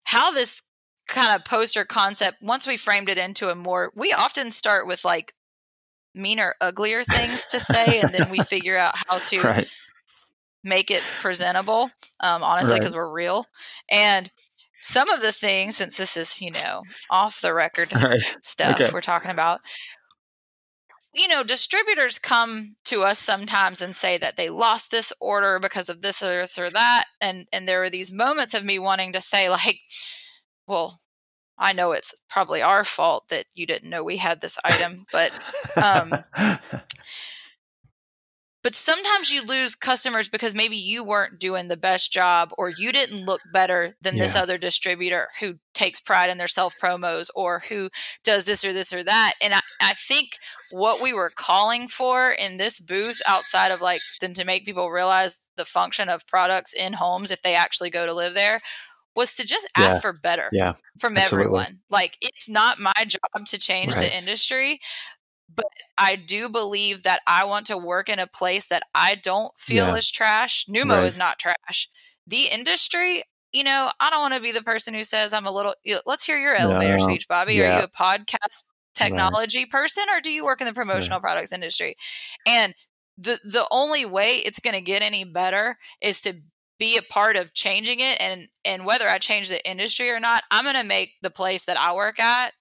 [0.06, 0.62] how this
[1.08, 5.04] kind of poster concept once we framed it into a more we often start with
[5.04, 5.34] like
[6.14, 9.66] meaner uglier things to say and then we figure out how to Right.
[10.62, 12.80] make it presentable um, honestly Right.
[12.80, 13.46] because we're real
[13.90, 14.30] and
[14.80, 18.36] some of the things, since this is, you know, off the record right.
[18.42, 18.90] stuff Okay.
[18.92, 19.60] we're talking about,
[21.14, 25.88] you know, distributors come to us sometimes and say that they lost this order because
[25.88, 27.04] of this or this or that.
[27.20, 29.78] And and there are these moments of me wanting to say, like,
[30.66, 31.00] well,
[31.56, 35.30] I know it's probably our fault that you didn't know we had this item, but
[35.76, 36.12] um,
[38.62, 42.90] but sometimes you lose customers because maybe you weren't doing the best job or you
[42.90, 47.62] didn't look better than this other distributor who takes pride in their self promos or
[47.68, 47.90] who
[48.22, 50.38] does this or this or that and I, I think
[50.70, 54.90] what we were calling for in this booth outside of like then to make people
[54.90, 58.60] realize the function of products in homes if they actually go to live there
[59.16, 60.00] was to just ask Yeah.
[60.00, 60.72] for better yeah.
[60.98, 61.44] from Absolutely.
[61.44, 61.80] everyone.
[61.90, 64.02] Like it's not my job to change Right.
[64.10, 64.80] the industry,
[65.54, 69.56] but I do believe that I want to work in a place that I don't
[69.58, 69.94] feel Yeah.
[69.96, 70.64] is trash.
[70.68, 71.04] Numo Right.
[71.04, 71.88] is not trash.
[72.26, 73.22] The industry,
[73.54, 75.74] you know, I don't want to be the person who says I'm a little.
[76.04, 77.04] Let's hear your elevator No.
[77.04, 77.54] speech, Bobby.
[77.54, 77.76] Yeah.
[77.76, 78.64] Are you a podcast
[78.94, 81.96] technology person, or do you work in the promotional products industry?
[82.46, 82.74] And
[83.16, 86.34] the the only way it's going to get any better is to
[86.80, 90.42] be a part of changing it and and whether I change the industry or not,
[90.50, 92.52] I'm going to make the place that I work at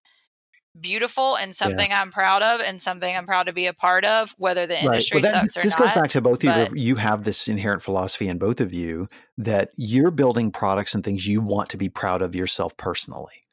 [0.79, 4.33] beautiful and something I'm proud of and something I'm proud to be a part of
[4.37, 5.85] whether the industry Well, that- sucks or this not.
[5.85, 6.81] This goes back to both of you.
[6.81, 9.07] You have this inherent philosophy in both of you
[9.37, 13.43] that you're building products and things you want to be proud of yourself personally.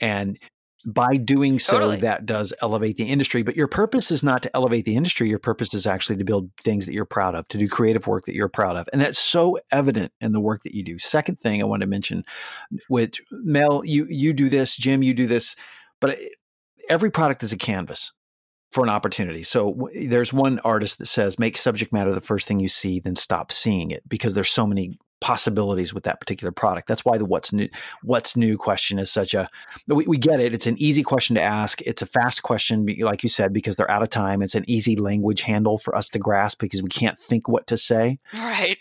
[0.00, 0.38] And
[0.86, 1.96] by doing so, Totally.
[1.98, 3.42] that does elevate the industry.
[3.42, 5.28] But your purpose is not to elevate the industry.
[5.28, 8.26] Your purpose is actually to build things that you're proud of, to do creative work
[8.26, 8.88] that you're proud of.
[8.92, 10.96] And that's so evident in the work that you do.
[10.98, 12.24] Second thing I want to mention,
[12.86, 15.56] which Mel, you you do this, Jim, you do this,
[16.00, 16.28] but eh,
[16.88, 18.12] every product is a canvas
[18.72, 19.42] for an opportunity.
[19.42, 23.00] So w- there's one artist that says, make subject matter the first thing you see,
[23.00, 26.88] then stop seeing it because there's so many possibilities with that particular product.
[26.88, 27.68] That's why the what's new
[28.02, 29.48] what's new question is such a
[29.86, 30.54] we, we get it.
[30.54, 31.80] It's an easy question to ask.
[31.82, 34.42] It's a fast question, like you said, because they're out of time.
[34.42, 37.76] It's an easy language handle for us to grasp because we can't think what to
[37.76, 38.78] say right.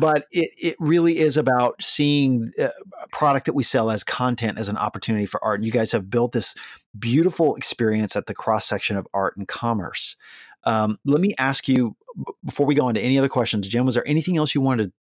[0.00, 2.68] but it, it really is about seeing uh,
[3.02, 5.60] a product that we sell as content as an opportunity for art.
[5.60, 6.54] And you guys have built this
[6.98, 10.16] beautiful experience at the cross section of art and commerce.
[10.64, 11.96] Um, let me ask you
[12.44, 14.86] before we go on to any other questions, Jim, was there anything else you wanted
[14.86, 14.92] to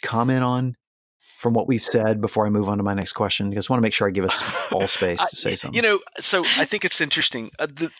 [0.00, 0.76] comment on
[1.38, 3.48] from what we've said before I move on to my next question?
[3.48, 5.76] Because I want to make sure I give us all space to say something.
[5.76, 7.50] You know, so I think it's interesting.
[7.58, 7.90] Uh, the,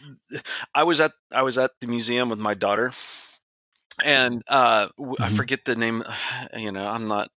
[0.74, 2.92] I was at I was at the museum with my daughter,
[4.04, 6.04] and uh, w- I forget the name.
[6.56, 7.30] You know, I'm not.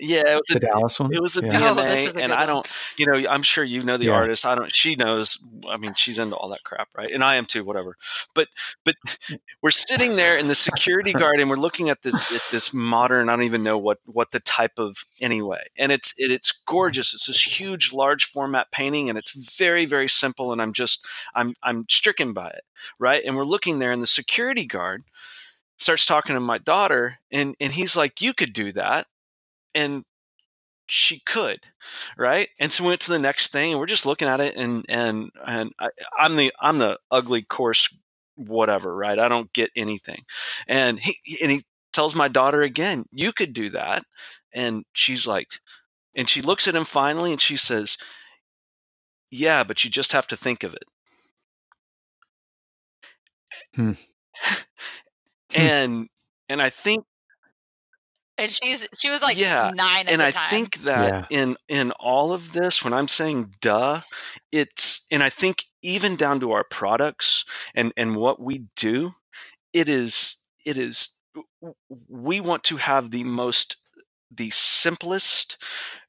[0.00, 1.12] Yeah, it was the a, Dallas one.
[1.12, 1.48] it was a Yeah.
[1.54, 2.66] Oh, DMA, a and I don't.
[2.98, 4.12] You know, I'm sure you know the Yeah.
[4.12, 4.44] artist.
[4.46, 4.74] I don't.
[4.74, 5.38] She knows.
[5.68, 7.10] I mean, she's into all that crap, right?
[7.10, 7.64] And I am too.
[7.64, 7.96] Whatever.
[8.34, 8.48] But
[8.84, 8.96] but
[9.62, 13.28] we're sitting there in the security guard, and we're looking at this at this modern.
[13.28, 17.14] I don't even know what what the type of anyway, and it's it, it's gorgeous.
[17.14, 20.52] It's this huge, large format painting, and it's very very simple.
[20.52, 22.62] And I'm just I'm I'm stricken by it,
[22.98, 23.22] right?
[23.24, 25.02] And we're looking there, and the security guard
[25.78, 29.06] starts talking to my daughter, and and he's like, "You could do that,"
[29.74, 30.04] and
[30.86, 31.60] she could
[32.16, 32.48] right?
[32.60, 34.84] And so we went to the next thing and we're just looking at it and
[34.88, 37.88] and and I, i'm the i'm the ugly coarse
[38.36, 39.18] whatever right?
[39.18, 40.22] I don't get anything.
[40.68, 44.04] And he and he tells my daughter again you could do that.
[44.54, 45.48] And she's like
[46.16, 47.96] and she looks at him finally and she says
[49.30, 50.84] yeah but you just have to think of it.
[53.74, 53.92] Hmm.
[55.56, 56.08] and
[56.48, 57.04] and i think
[58.38, 60.68] And she's she was like Yeah, nine at and the I time.
[60.70, 64.02] think that in in all of this, when I'm saying "duh,"
[64.52, 69.14] it's and I think even down to our products and and what we do,
[69.72, 71.10] it is it is
[72.08, 73.76] we want to have the most
[74.30, 75.62] the simplest,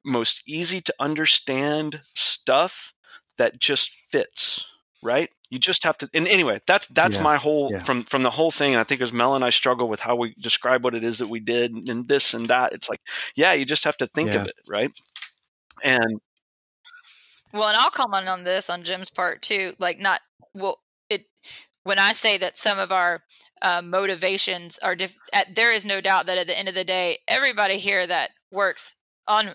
[0.05, 2.93] most easy to understand stuff
[3.37, 4.65] that just fits.
[5.03, 5.29] Right?
[5.49, 6.09] You just have to.
[6.13, 7.79] And anyway, that's that's Yeah, my whole yeah.
[7.79, 8.73] from from the whole thing.
[8.73, 11.17] And I think as Mel and I struggle with how we describe what it is
[11.19, 12.73] that we did and this and that.
[12.73, 13.01] It's like,
[13.35, 14.41] yeah, you just have to think Yeah.
[14.41, 14.91] of it, right?
[15.83, 16.19] And
[17.53, 19.73] Well, and I'll comment on this on Jim's part too.
[19.79, 20.21] Like, not
[20.53, 21.25] well, it
[21.83, 23.23] when I say that some of our
[23.61, 26.83] uh, motivations are diff- at, there is no doubt that at the end of the
[26.83, 28.95] day, everybody here that works
[29.27, 29.53] on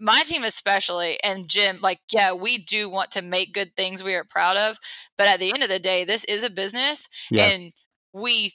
[0.00, 4.14] my team, especially, and Jim, like, yeah, we do want to make good things we
[4.14, 4.78] are proud of,
[5.18, 7.46] but at the end of the day, this is a business, Yeah.
[7.46, 7.72] and
[8.12, 8.54] we.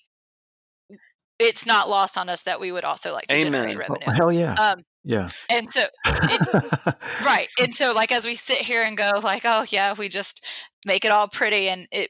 [1.38, 3.67] It's not lost on us that we would also like to Amen.
[3.67, 4.15] generate Oh, revenue.
[4.17, 4.53] hell yeah.
[4.53, 5.27] Um, yeah.
[5.49, 5.84] and so
[7.25, 10.45] right and so like as we sit here and go like oh yeah we just
[10.86, 12.10] make it all pretty and it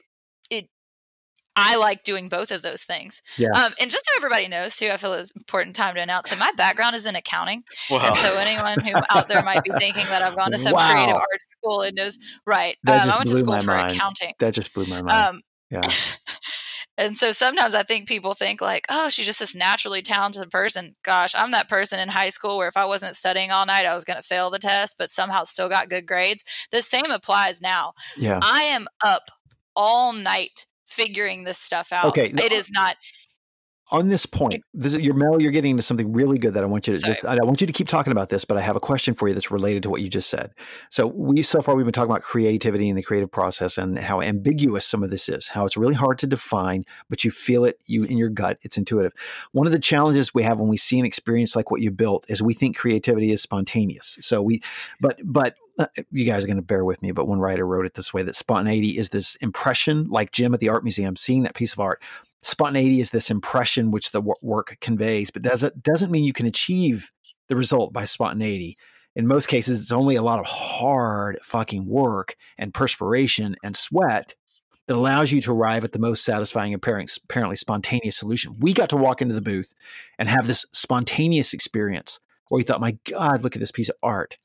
[1.56, 3.22] I like doing both of those things.
[3.38, 3.48] Yeah.
[3.48, 6.38] Um, and just so everybody knows, too, I feel it's important time to announce that
[6.38, 7.64] my background is in accounting.
[7.90, 8.08] Wow.
[8.08, 10.92] And so anyone who out there might be thinking that I've gone to some Wow.
[10.92, 12.76] creative arts school and knows, right?
[12.86, 13.92] Um, I went to blew school my for mind.
[13.92, 14.32] accounting.
[14.38, 15.10] That just blew my mind.
[15.10, 15.40] Um,
[15.70, 15.88] yeah.
[16.98, 20.94] and so sometimes I think people think like, oh, she's just this naturally talented person.
[21.02, 23.94] Gosh, I'm that person in high school where if I wasn't studying all night, I
[23.94, 26.44] was going to fail the test, but somehow still got good grades.
[26.70, 27.94] The same applies now.
[28.16, 28.40] Yeah.
[28.42, 29.30] I am up
[29.74, 32.06] all night figuring this stuff out.
[32.06, 32.96] Okay, no- It is not.
[33.92, 36.66] On this point, this is, your Mel, you're getting into something really good that I
[36.66, 37.28] want you to.
[37.28, 39.34] I want you to keep talking about this, but I have a question for you
[39.34, 40.52] that's related to what you just said.
[40.90, 44.20] So we so far we've been talking about creativity and the creative process and how
[44.20, 47.78] ambiguous some of this is, how it's really hard to define, but you feel it
[47.86, 48.58] you in your gut.
[48.62, 49.12] It's intuitive.
[49.52, 52.26] One of the challenges we have when we see an experience like what you built
[52.28, 54.18] is we think creativity is spontaneous.
[54.20, 54.62] So we,
[55.00, 57.84] but but uh, you guys are going to bear with me, but one writer wrote
[57.84, 61.42] it this way that spontaneity is this impression, like Jim at the art museum, seeing
[61.42, 62.02] that piece of art.
[62.42, 67.10] Spontaneity is this impression which the work conveys, but doesn't doesn't mean you can achieve
[67.48, 68.76] the result by spontaneity.
[69.14, 74.34] In most cases, it's only a lot of hard fucking work and perspiration and sweat
[74.86, 78.56] that allows you to arrive at the most satisfying, apparently spontaneous solution.
[78.60, 79.72] We got to walk into the booth
[80.18, 83.96] and have this spontaneous experience where we thought, my God, look at this piece of
[84.02, 84.36] art.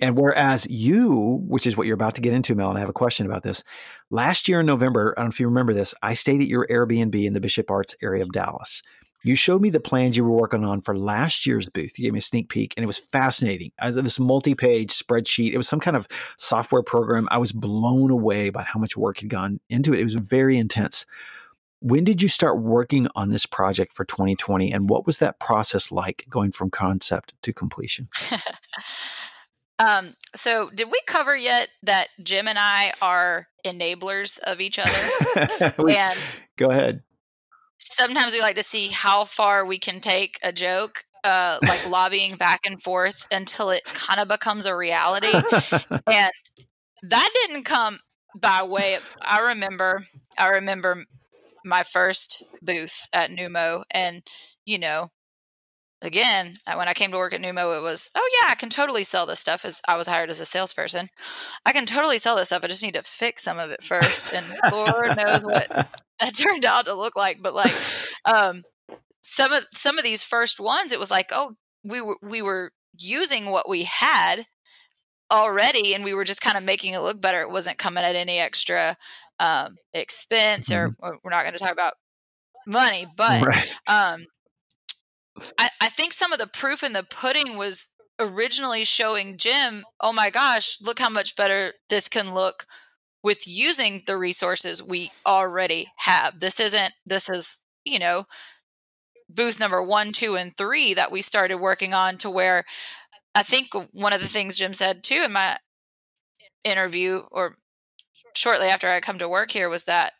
[0.00, 2.88] And whereas you, which is what you're about to get into, Mel, and I have
[2.88, 3.64] a question about this.
[4.10, 6.66] Last year in November, I don't know if you remember this, I stayed at your
[6.66, 8.82] Airbnb in the Bishop Arts area of Dallas.
[9.26, 11.98] You showed me the plans you were working on for last year's booth.
[11.98, 13.72] You gave me a sneak peek, and it was fascinating.
[13.82, 15.52] This multi-page spreadsheet.
[15.52, 16.06] It was some kind of
[16.36, 17.26] software program.
[17.32, 20.00] I was blown away by how much work had gone into it.
[20.00, 21.06] It was very intense.
[21.80, 25.90] When did you start working on this project for 2020, and what was that process
[25.90, 28.08] like going from concept to completion?
[29.78, 35.72] Um, so did we cover yet that Jim and I are enablers of each other?
[35.78, 36.18] We- and
[36.56, 37.02] go ahead.
[37.78, 42.36] sometimes we like to see how far we can take a joke, uh, like lobbying
[42.36, 45.32] back and forth until it kind of becomes a reality.
[45.32, 46.32] and
[47.02, 47.98] that didn't come
[48.34, 50.04] by way of, I remember,
[50.38, 51.04] I remember
[51.64, 54.22] my first booth at Numo and,
[54.64, 55.10] you know,
[56.02, 59.02] again, when I came to work at Numo, it was, oh yeah, I can totally
[59.02, 61.08] sell this stuff as I was hired as a salesperson.
[61.64, 62.62] I can totally sell this stuff.
[62.64, 64.32] I just need to fix some of it first.
[64.32, 65.68] And Lord knows what
[66.20, 67.42] that turned out to look like.
[67.42, 67.74] But like,
[68.24, 68.62] um,
[69.22, 72.70] some of some of these first ones, it was like, oh, we were we were
[72.98, 74.46] using what we had
[75.30, 77.40] already, and we were just kind of making it look better.
[77.40, 78.96] It wasn't coming at any extra
[79.40, 81.94] um, expense, or, or we're not going to talk about
[82.66, 83.72] money, but right.
[83.86, 84.24] um,
[85.58, 90.12] I, I think some of the proof in the pudding was originally showing Jim, oh
[90.12, 92.66] my gosh, look how much better this can look
[93.22, 96.40] with using the resources we already have.
[96.40, 98.24] This isn't, this is, you know,
[99.28, 102.64] booth number one, two, and three that we started working on to where
[103.34, 105.58] I think one of the things Jim said too in my
[106.64, 107.56] interview or
[108.34, 110.12] shortly after I come to work here was that,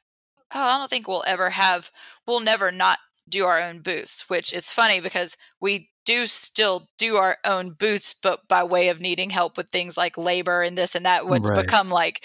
[0.55, 1.91] oh, I don't think we'll ever have,
[2.27, 7.17] we'll never not do our own booths, which is funny because we do still do
[7.17, 10.95] our own booths, but by way of needing help with things like labor and this
[10.95, 11.51] and that, what's Right.
[11.51, 12.25] become like,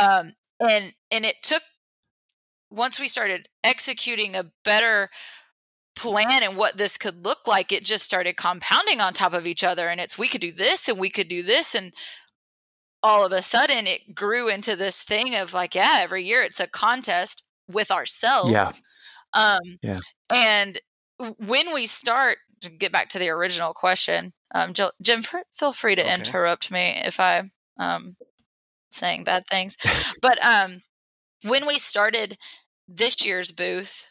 [0.00, 1.62] um, and and it took
[2.70, 5.10] once we started executing a better
[5.96, 9.64] plan and what this could look like, it just started compounding on top of each
[9.64, 11.94] other, and it's we could do this and we could do this and
[13.02, 16.60] all of a sudden it grew into this thing of like yeah every year it's
[16.60, 18.72] a contest with ourselves Yeah.
[19.34, 20.00] um Yeah.
[20.30, 20.80] And
[21.38, 25.94] when we start to get back to the original question um Jill, jim feel free
[25.96, 26.14] to Okay.
[26.14, 27.42] interrupt me if i
[27.78, 28.16] um
[28.90, 29.76] saying bad things
[30.22, 30.82] but um
[31.44, 32.38] when we started
[32.88, 34.06] this year's booth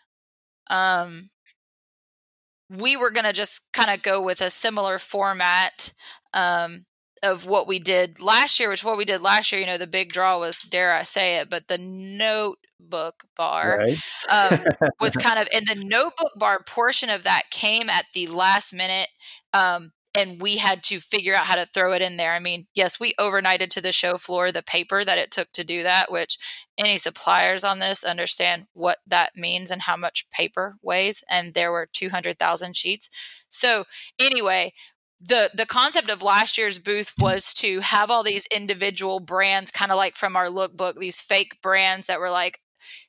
[0.69, 1.29] um
[2.69, 5.93] we were going to just kind of go with a similar format
[6.33, 6.85] um
[7.23, 9.87] of what we did last year which what we did last year you know the
[9.87, 11.77] big draw was dare i say it but the
[12.79, 13.97] notebook bar Right.
[14.29, 14.59] um,
[14.99, 19.09] was kind of and the notebook bar portion of that came at the last minute
[19.53, 22.65] um, and we had to figure out how to throw it in there i mean
[22.73, 26.11] yes we overnighted to the show floor the paper that it took to do that
[26.11, 26.37] which
[26.77, 31.71] any suppliers on this understand what that means and how much paper weighs and there
[31.71, 33.09] were 200000 sheets
[33.49, 33.85] so
[34.19, 34.71] anyway
[35.21, 39.91] the the concept of last year's booth was to have all these individual brands kind
[39.91, 42.59] of like from our lookbook these fake brands that were like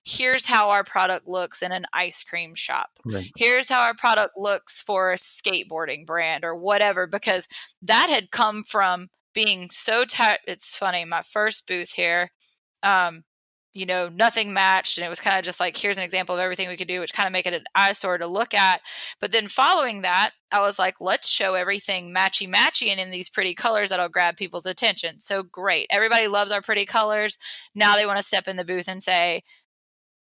[0.05, 3.31] here's how our product looks in an ice cream shop Right.
[3.37, 7.47] here's how our product looks for a skateboarding brand or whatever because
[7.83, 10.41] that had come from being so tight.
[10.47, 12.31] it's funny my first booth here
[12.83, 13.24] um
[13.72, 14.99] you know, nothing matched.
[14.99, 17.01] And it was kind of just like, here's an example of everything we could do,
[17.01, 18.81] which kind of make it an eyesore to look at.
[19.20, 23.28] But then following that, I was like, let's show everything matchy matchy and in these
[23.28, 25.20] pretty colors that'll grab people's attention.
[25.20, 25.87] So great.
[25.91, 27.39] Everybody loves our pretty colors.
[27.74, 29.45] Now they want to step in the booth and say,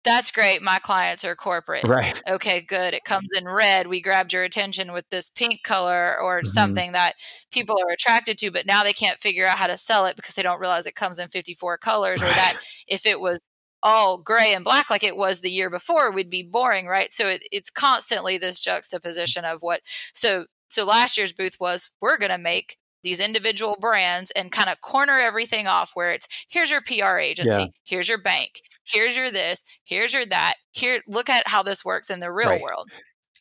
[0.06, 0.62] that's great.
[0.62, 1.86] My clients are corporate.
[1.86, 2.22] Right.
[2.30, 2.94] Okay, good.
[2.94, 3.88] It comes in red.
[3.88, 6.46] We grabbed your attention with this pink color or mm-hmm.
[6.46, 7.16] something that
[7.52, 10.36] people are attracted to, but now they can't figure out how to sell it because
[10.36, 12.32] they don't realize it comes in 54 colors right.
[12.32, 13.42] or that if it was
[13.84, 17.12] all gray and black like it was the year before we'd be boring, right?
[17.12, 19.82] So it, it's constantly this juxtaposition of what
[20.14, 24.70] so so last year's booth was we're going to make these individual brands and kind
[24.70, 27.68] of corner everything off where it's here's your PR agency, yeah.
[27.84, 30.56] here's your bank, here's your this, here's your that.
[30.72, 32.62] Here, look at how this works in the real right.
[32.62, 32.90] world.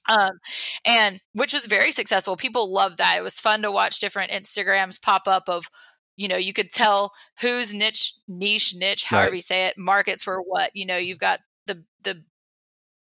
[0.09, 0.39] Um,
[0.85, 2.37] and which was very successful.
[2.37, 3.17] People loved that.
[3.19, 5.71] It was fun to watch different Instagrams pop up of,
[6.17, 9.35] you know, you could tell whose niche, niche, niche, however right.
[9.37, 10.71] you say it, markets for what.
[10.75, 12.23] You know, you've got the the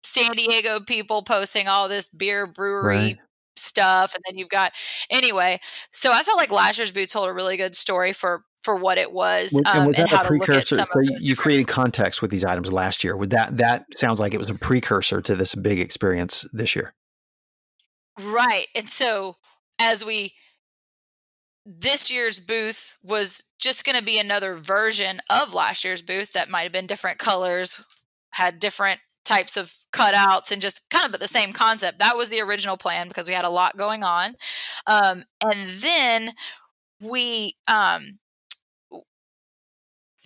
[0.05, 3.17] San Diego people posting all this beer brewery right
[3.57, 4.73] stuff and then you've got
[5.09, 5.59] anyway
[5.91, 8.97] so i felt like last year's boots told a really good story for for what
[8.97, 10.85] it was, um, and was that and a precursor so
[11.19, 14.49] you created context with these items last year would that that sounds like it was
[14.49, 16.93] a precursor to this big experience this year
[18.21, 19.37] right and so
[19.79, 20.33] as we
[21.65, 26.49] this year's booth was just going to be another version of last year's booth that
[26.49, 27.81] might have been different colors
[28.31, 31.99] had different types of cutouts and just kind of the same concept.
[31.99, 34.35] That was the original plan because we had a lot going on.
[34.87, 36.33] Um, and then
[37.01, 38.19] we um,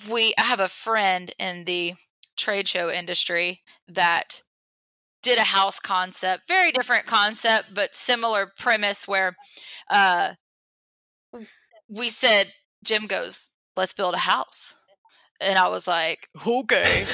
[0.09, 1.95] we I have a friend in the
[2.37, 4.43] trade show industry that
[5.21, 9.35] did a house concept, very different concept, but similar premise where
[9.89, 10.33] uh,
[11.89, 14.75] we said, Jim goes, let's build a house.
[15.41, 17.05] And I was like, okay,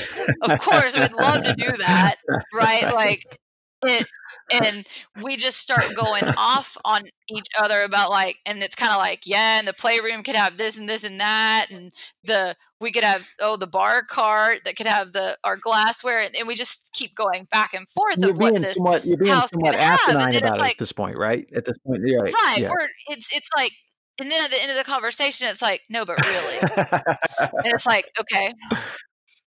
[0.42, 2.16] of course, we'd love to do that.
[2.54, 2.84] Right.
[2.94, 3.40] Like,
[3.86, 4.08] it,
[4.52, 4.86] and
[5.22, 9.22] we just start going off on each other about like, and it's kind of like,
[9.26, 11.68] yeah, and the playroom could have this and this and that.
[11.72, 11.92] And
[12.24, 16.20] the, we could have, oh, the bar cart that could have the, our glassware.
[16.20, 19.18] And, and we just keep going back and forth you're of what this somewhat, you're
[19.18, 21.48] being house somewhat asinine about it like, at this point, right?
[21.56, 22.18] At this point, yeah.
[22.18, 22.58] Right.
[22.58, 22.70] Yeah.
[22.70, 23.72] We're, it's, it's like,
[24.20, 26.58] and then at the end of the conversation, it's like, no, but really.
[26.78, 28.54] and it's like, okay,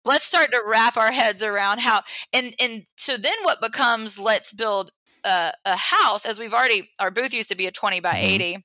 [0.06, 2.02] let's start to wrap our heads around how,
[2.32, 4.92] and, and so then what becomes let's build
[5.24, 8.34] a, a house, as we've already, our booth used to be a 20 by mm-hmm.
[8.34, 8.64] 80,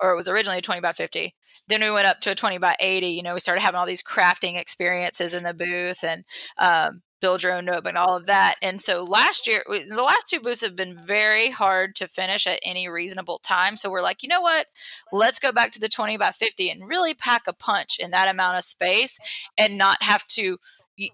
[0.00, 1.34] or it was originally a 20 by 50.
[1.68, 3.06] Then we went up to a 20 by 80.
[3.06, 6.24] You know, we started having all these crafting experiences in the booth and
[6.58, 8.56] um, build your own notebook and all of that.
[8.60, 12.60] And so last year, the last two booths have been very hard to finish at
[12.62, 13.78] any reasonable time.
[13.78, 14.66] So we're like, you know what?
[15.10, 18.28] Let's go back to the 20 by 50 and really pack a punch in that
[18.28, 19.18] amount of space
[19.56, 20.58] and not have to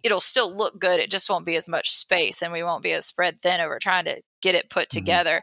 [0.03, 0.99] it'll still look good.
[0.99, 3.79] It just won't be as much space and we won't be as spread thin over
[3.79, 4.99] trying to get it put mm-hmm.
[4.99, 5.43] together.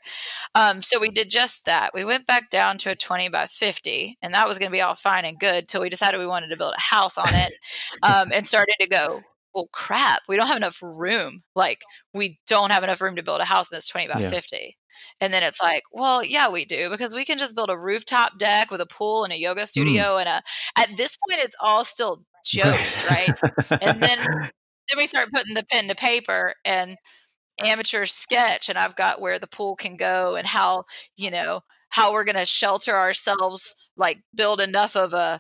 [0.54, 1.92] Um, so we did just that.
[1.94, 4.82] We went back down to a 20 by 50, and that was going to be
[4.82, 7.54] all fine and good till we decided we wanted to build a house on it
[8.04, 9.24] um, and started to go,
[9.58, 11.42] well, crap, we don't have enough room.
[11.56, 11.82] Like,
[12.14, 14.30] we don't have enough room to build a house in this 20 by yeah.
[14.30, 14.78] 50.
[15.20, 18.38] And then it's like, well, yeah, we do because we can just build a rooftop
[18.38, 19.68] deck with a pool and a yoga mm.
[19.68, 20.04] studio.
[20.04, 20.20] Mm.
[20.20, 20.42] And a,
[20.76, 23.36] at this point, it's all still jokes, right?
[23.82, 26.98] and then, then we start putting the pen to paper and
[27.58, 28.70] amateur sketch.
[28.70, 30.84] And I've got where the pool can go and how,
[31.16, 35.40] you know, how we're going to shelter ourselves, like build enough of a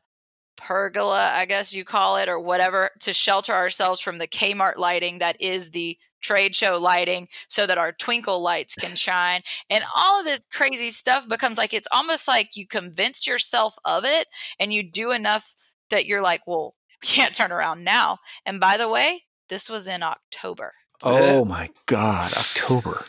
[0.57, 5.19] pergola, I guess you call it, or whatever, to shelter ourselves from the Kmart lighting
[5.19, 9.41] that is the trade show lighting so that our twinkle lights can shine.
[9.69, 14.03] And all of this crazy stuff becomes like it's almost like you convince yourself of
[14.03, 14.27] it
[14.59, 15.55] and you do enough
[15.89, 18.17] that you're like, well, we can't turn around now.
[18.45, 20.73] And by the way, this was in October.
[21.03, 23.03] Oh my God, October.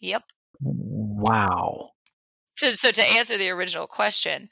[0.00, 0.24] Yep.
[0.60, 1.90] Wow.
[2.56, 4.50] So, so to answer the original question,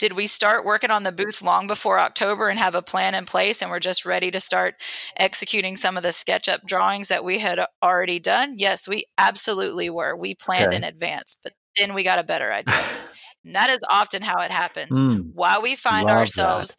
[0.00, 3.26] did we start working on the booth long before October and have a plan in
[3.26, 4.74] place and we're just ready to start
[5.14, 8.54] executing some of the SketchUp drawings that we had already done?
[8.56, 10.16] Yes, we absolutely were.
[10.16, 10.76] We planned okay.
[10.76, 12.82] in advance, but then we got a better idea.
[13.44, 14.98] and that is often how it happens.
[14.98, 16.78] Mm, Why we find ourselves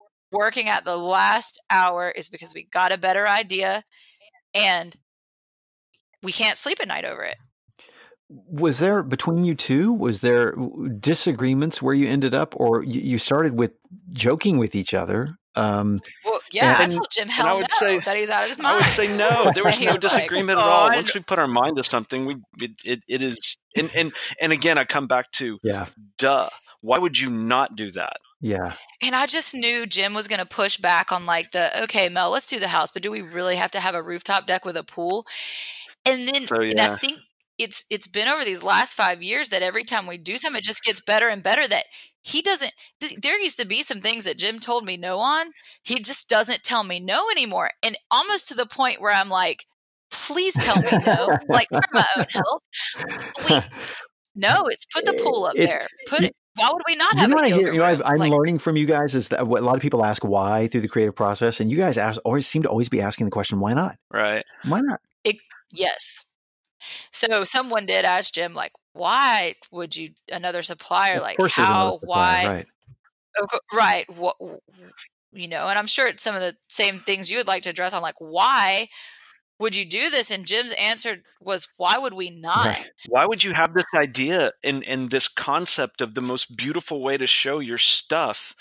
[0.00, 0.36] that.
[0.36, 3.84] working at the last hour is because we got a better idea
[4.54, 4.96] and
[6.24, 7.36] we can't sleep at night over it
[8.28, 10.54] was there between you two was there
[10.98, 13.72] disagreements where you ended up or you, started with
[14.12, 17.66] joking with each other um, well, yeah, and, I told Jim hell I would no,
[17.78, 18.74] say, that he's out of his mind.
[18.74, 19.50] I would say no.
[19.54, 20.88] There was no disagreement like, at all.
[20.90, 24.52] Once we put our mind to something, we it, it, it is and and and
[24.52, 25.86] again, I come back to yeah,
[26.18, 26.50] duh.
[26.82, 28.18] Why would you not do that?
[28.40, 28.74] Yeah.
[29.00, 32.30] And I just knew Jim was going to push back on like the okay, Mel,
[32.30, 34.76] let's do the house, but do we really have to have a rooftop deck with
[34.76, 35.24] a pool?
[36.04, 37.18] And then So, and I think
[37.58, 40.64] it's it's been over these last 5 years that every time we do something it
[40.64, 41.84] just gets better and better that
[42.22, 45.52] he doesn't th- there used to be some things that Jim told me no on.
[45.84, 47.70] He just doesn't tell me no anymore.
[47.84, 49.64] And almost to the point where I'm like,
[50.10, 52.62] please tell me no, like for my own health.
[53.48, 53.60] We,
[54.34, 55.86] no, it's put the eh, pool up It's- there.
[56.08, 56.36] Put it.
[56.58, 58.32] Why would we not you have know a what hear, you know, I've, I'm Like,
[58.32, 60.88] learning from you guys is that what a lot of people ask why through the
[60.88, 63.74] creative process, and you guys ask always seem to always be asking the question why
[63.74, 63.96] not?
[64.10, 64.42] Right.
[64.64, 65.00] Why not?
[65.22, 65.36] It,
[65.72, 66.24] Yes.
[67.10, 71.20] So someone did ask Jim, like, why would you another supplier?
[71.20, 71.98] Like, course there's another how?
[72.00, 72.46] supplier, Why?
[72.46, 72.66] Right.
[73.38, 74.06] Oh, of co- Right.
[74.16, 74.36] What?
[75.32, 77.70] You know, and I'm sure it's some of the same things you would like to
[77.70, 78.88] address on, like, why
[79.58, 80.30] would you do this?
[80.30, 82.66] And Jim's answer was, why would we not?
[82.66, 82.90] Right.
[83.08, 87.16] Why would you have this idea and and this concept of the most beautiful way
[87.16, 88.54] to show your stuff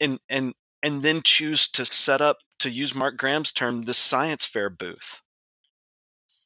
[0.00, 4.46] and and and then choose to set up to use Mark Graham's term the science
[4.46, 5.22] fair booth?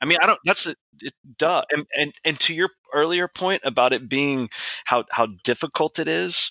[0.03, 1.63] I mean, I don't that's a it, duh.
[1.73, 4.49] And, and and to your earlier point about it being
[4.85, 6.51] how how difficult it is,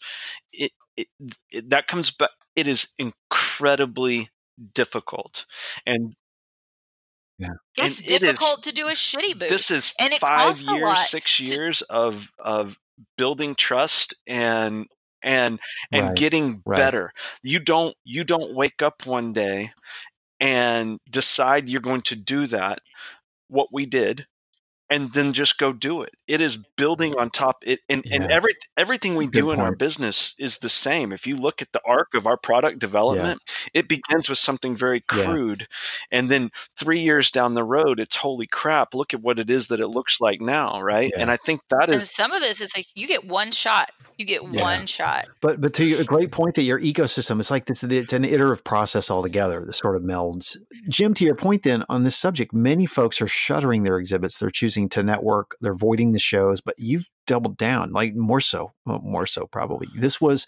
[0.51, 1.07] it, it,
[1.51, 4.29] it that comes back it is incredibly
[4.73, 5.45] difficult.
[5.85, 6.13] And
[7.77, 9.49] It's And it is- difficult to do a shitty booth.
[9.49, 12.77] this is And it five costs a years lot six to- years of of
[13.17, 14.87] building trust and
[15.21, 15.59] and
[15.91, 16.75] and Right, getting right.
[16.77, 17.11] better
[17.43, 19.71] you don't you don't wake up one day
[20.39, 22.79] and decide you're going to do that
[23.53, 24.25] what we did
[24.93, 28.53] and then just go do it it is building on top it and, and every
[28.77, 31.81] everything we Good do in our business is the same if you look at the
[31.85, 33.41] arc of our product development
[33.73, 35.25] it begins with something very Yeah.
[35.25, 35.67] crude
[36.11, 39.67] and then three years down the road it's holy crap look at what it is
[39.67, 41.21] that it looks like now right Yeah.
[41.21, 43.91] and i think that is and some of this is like you get one shot.
[44.17, 44.61] You get Yeah.
[44.61, 45.25] one shot.
[45.41, 48.63] But but to a great point that your ecosystem it's like this it's an iterative
[48.63, 49.63] process altogether.
[49.65, 50.55] The sort of melds.
[50.87, 54.37] Jim, to your point then on this subject, many folks are shuttering their exhibits.
[54.37, 55.55] They're choosing to network.
[55.61, 56.61] They're voiding the shows.
[56.61, 59.87] But you've doubled down, like more so, more so probably.
[59.95, 60.47] This was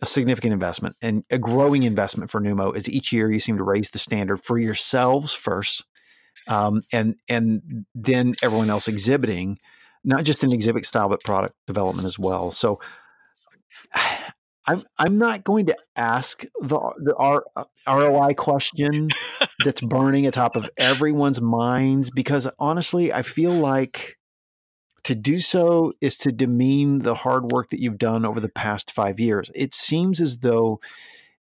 [0.00, 2.76] a significant investment and a growing investment for Numo.
[2.76, 5.84] As each year you seem to raise the standard for yourselves first,
[6.46, 9.58] um, and and then everyone else exhibiting,
[10.04, 12.50] not just in exhibit style but product development as well.
[12.50, 12.78] So
[14.68, 17.44] I'm I'm not going to ask the the R,
[17.88, 19.08] ROI question
[19.64, 24.18] that's burning atop of everyone's minds because honestly, I feel like
[25.04, 28.90] to do so is to demean the hard work that you've done over the past
[28.90, 29.50] five years.
[29.54, 30.80] It seems as though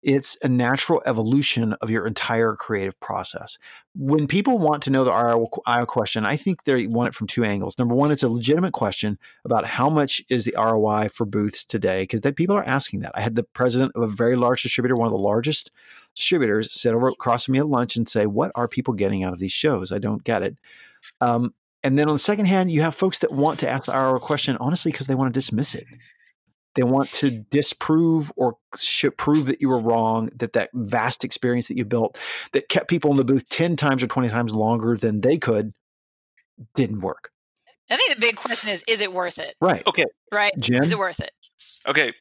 [0.03, 3.57] it's a natural evolution of your entire creative process.
[3.95, 7.43] When people want to know the ROI question, I think they want it from two
[7.43, 7.77] angles.
[7.77, 12.03] Number one, it's a legitimate question about how much is the ROI for booths today,
[12.03, 13.11] because people are asking that.
[13.13, 15.69] I had the president of a very large distributor, one of the largest
[16.15, 19.33] distributors, sit over across from me at lunch and say, "What are people getting out
[19.33, 19.91] of these shows?
[19.91, 20.57] I don't get it."
[21.19, 23.93] Um, and then on the second hand, you have folks that want to ask the
[23.93, 25.85] ROI question honestly because they want to dismiss it.
[26.75, 31.67] They want to disprove or sh- prove that you were wrong, that that vast experience
[31.67, 32.17] that you built
[32.53, 35.73] that kept people in the booth 10 times or 20 times longer than they could
[36.73, 37.31] didn't work.
[37.89, 39.55] I think the big question is: Is it worth it?
[39.59, 39.85] Right.
[39.85, 40.53] okay Right?
[40.59, 40.81] Jim?
[40.83, 41.31] Is it worth it?
[41.87, 42.13] okay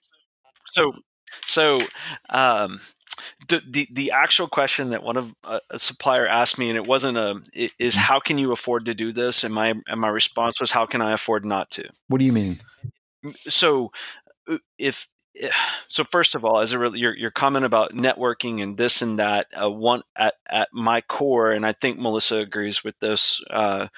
[0.72, 0.92] so
[1.44, 1.80] so
[2.30, 2.80] um
[3.48, 6.86] the, the the actual question that one of a, a supplier asked me and it
[6.86, 7.40] wasn't a,
[7.78, 10.86] is how can you afford to do this and my and my response was how
[10.86, 12.58] can i afford not to What do you mean?
[13.48, 14.19] so uh,
[14.78, 15.08] if
[15.88, 19.18] so first of all as a re- your your comment about networking and this and
[19.18, 23.88] that uh, one at at my core and I think Melissa agrees with this uh,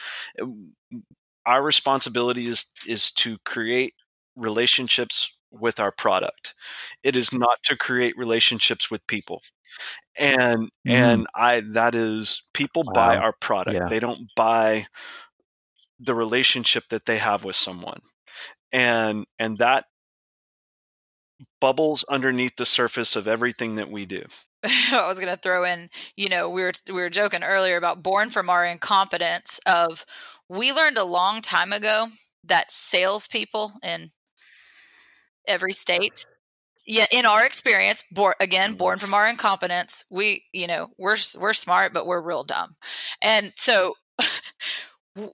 [1.46, 3.94] our responsibility is is to create
[4.36, 6.55] relationships with our product.
[7.03, 9.42] It is not to create relationships with people.
[10.16, 10.92] And Mm.
[10.92, 13.80] and I that is people buy our product.
[13.80, 13.88] Yeah.
[13.88, 14.86] they don't buy
[15.98, 18.00] the relationship that they have with someone.
[18.72, 19.86] And and that
[21.62, 24.24] bubbles underneath the surface of everything that we do
[24.64, 28.02] I was going to throw in, you know, we were we were joking earlier about
[28.02, 30.04] born from our incompetence of
[30.48, 32.06] we learned a long time ago
[32.44, 34.10] that salespeople in
[35.48, 36.26] every state,
[36.86, 38.78] yeah, in our experience, born again, mm-hmm.
[38.78, 42.76] born from our incompetence, we, you know, we're we're smart, but we're real dumb,
[43.20, 43.94] and so.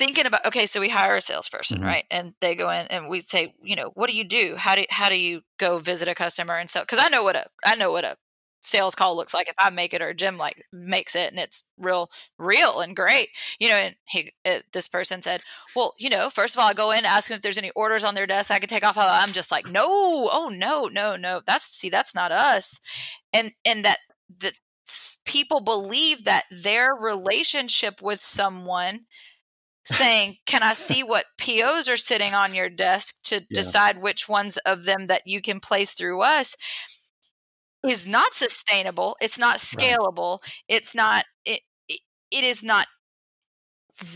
[0.00, 1.84] Thinking about okay, so we hire a salesperson, Mhm.
[1.84, 2.04] right?
[2.10, 4.56] And they go in and we say, you know, what do you do?
[4.56, 6.84] How do how do you go visit a customer and sell?
[6.84, 8.16] Because I know what a I know what a
[8.62, 11.62] sales call looks like if I make it or Jim like makes it and it's
[11.78, 13.30] real real and great.
[13.58, 15.42] You know, and he it, uh, this person said,
[15.76, 18.04] "Well, you know, first of all, I go in ask them if there's any orders
[18.04, 20.30] on their desk I could take off." I'm just like, "No.
[20.32, 21.42] Oh, no, no, no.
[21.46, 22.80] That's see, that's not us."
[23.32, 23.98] And and that
[24.40, 24.54] that
[25.24, 29.06] people believe that their relationship with someone
[29.84, 33.44] saying, Can I see what POs are sitting on your desk to yeah.
[33.52, 36.56] decide which ones of them that you can place through us?
[37.88, 39.16] is not sustainable.
[39.20, 40.40] It's not scalable.
[40.42, 40.52] Right.
[40.68, 42.00] It's not, it, it,
[42.30, 42.86] it is not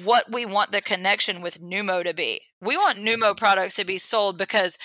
[0.02, 2.40] what we want the connection with Numo to be.
[2.60, 4.78] We want Numo products to be sold because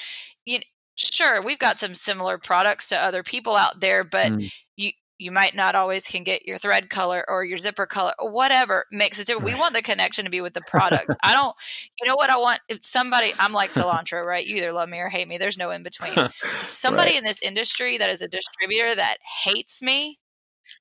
[0.45, 0.63] you know,
[0.95, 4.51] sure, we've got some similar products to other people out there, but mm.
[4.75, 8.31] you you might not always can get your thread color or your zipper color or
[8.31, 9.45] whatever makes it different.
[9.45, 9.53] Right.
[9.53, 11.13] We want the connection to be with the product.
[11.21, 11.53] I don't,
[12.01, 12.61] you know what I want?
[12.69, 14.45] If somebody, I'm like cilantro, right?
[14.45, 15.37] You either love me or hate me.
[15.37, 16.13] There's no in between.
[16.61, 17.17] Somebody right.
[17.17, 20.19] in this industry that is a distributor that hates me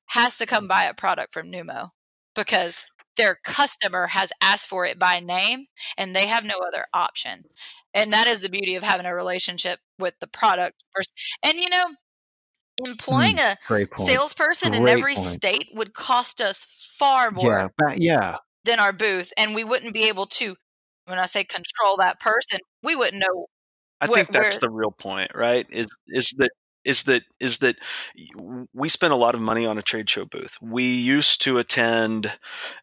[0.07, 1.91] has to come buy a product from Numo
[2.36, 2.86] because
[3.16, 5.66] their customer has asked for it by name
[5.97, 7.43] and they have no other option.
[7.93, 10.84] And that is the beauty of having a relationship with the product.
[11.43, 11.86] And you know,
[12.87, 15.26] employing mm, a salesperson great in every point.
[15.26, 16.64] state would cost us
[16.99, 18.37] far more yeah, yeah.
[18.64, 20.55] than our booth and we wouldn't be able to
[21.07, 23.47] when i say control that person we wouldn't know
[24.01, 26.51] i wh- think that's the real point right is is that
[26.89, 27.76] is that is that
[28.72, 30.57] we spend a lot of money on a trade show booth.
[30.62, 32.39] We used to attend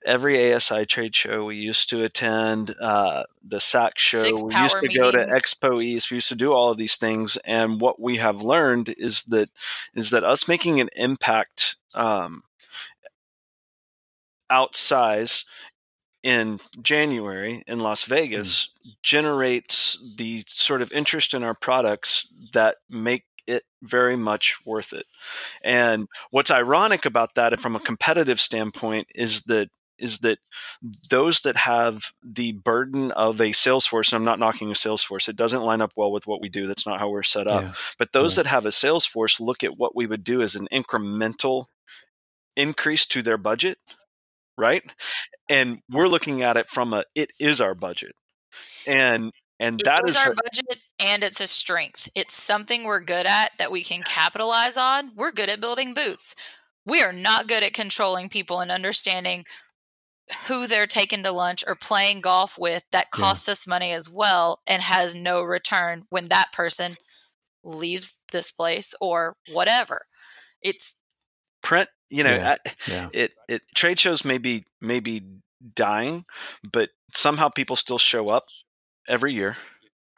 [0.05, 1.45] every ASI trade show.
[1.45, 4.21] We used to attend uh, the SAAC show.
[4.21, 4.97] Six we used to meetings.
[4.97, 6.11] go to Expo East.
[6.11, 7.37] We used to do all of these things.
[7.45, 9.49] And what we have learned is that
[9.95, 12.43] is that us making an impact um,
[14.51, 15.45] outsize
[16.21, 18.91] in January in Las Vegas mm.
[19.01, 25.05] generates the sort of interest in our products that make it very much worth it.
[25.63, 27.85] And what's ironic about that from a mm-hmm.
[27.85, 30.39] competitive standpoint is that is that
[31.09, 35.37] those that have the burden of a Salesforce, and I'm not knocking a Salesforce, it
[35.37, 36.67] doesn't line up well with what we do.
[36.67, 37.63] That's not how we're set up.
[37.63, 37.73] Yeah.
[37.97, 38.43] But those yeah.
[38.43, 41.67] that have a Salesforce look at what we would do as an incremental
[42.57, 43.77] increase to their budget,
[44.57, 44.83] right?
[45.49, 48.15] And we're looking at it from a it is our budget.
[48.85, 53.25] And and it that is our budget and it's a strength it's something we're good
[53.25, 56.35] at that we can capitalize on we're good at building booths
[56.85, 59.45] we are not good at controlling people and understanding
[60.47, 63.51] who they're taking to lunch or playing golf with that costs yeah.
[63.51, 66.95] us money as well and has no return when that person
[67.63, 70.01] leaves this place or whatever
[70.61, 70.95] it's
[71.61, 72.55] print you know yeah.
[72.87, 73.07] Yeah.
[73.13, 75.21] it it trade shows may be may be
[75.73, 76.25] dying
[76.71, 78.45] but somehow people still show up
[79.07, 79.57] every year,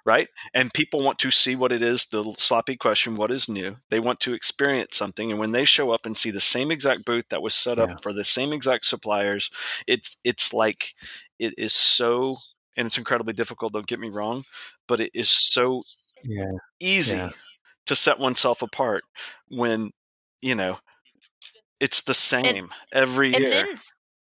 [0.05, 0.29] right?
[0.53, 3.77] And people want to see what it is the sloppy question, what is new?
[3.89, 5.31] They want to experience something.
[5.31, 7.89] And when they show up and see the same exact booth that was set up
[7.89, 7.97] yeah.
[8.01, 9.49] for the same exact suppliers,
[9.87, 10.93] it's it's like
[11.39, 12.37] it is so
[12.77, 14.45] and it's incredibly difficult, don't get me wrong,
[14.87, 15.81] but it is so
[16.23, 16.51] yeah.
[16.79, 17.31] easy yeah.
[17.87, 19.03] to set oneself apart
[19.49, 19.91] when,
[20.41, 20.77] you know,
[21.79, 23.49] it's the same and, every year.
[23.49, 23.75] Then,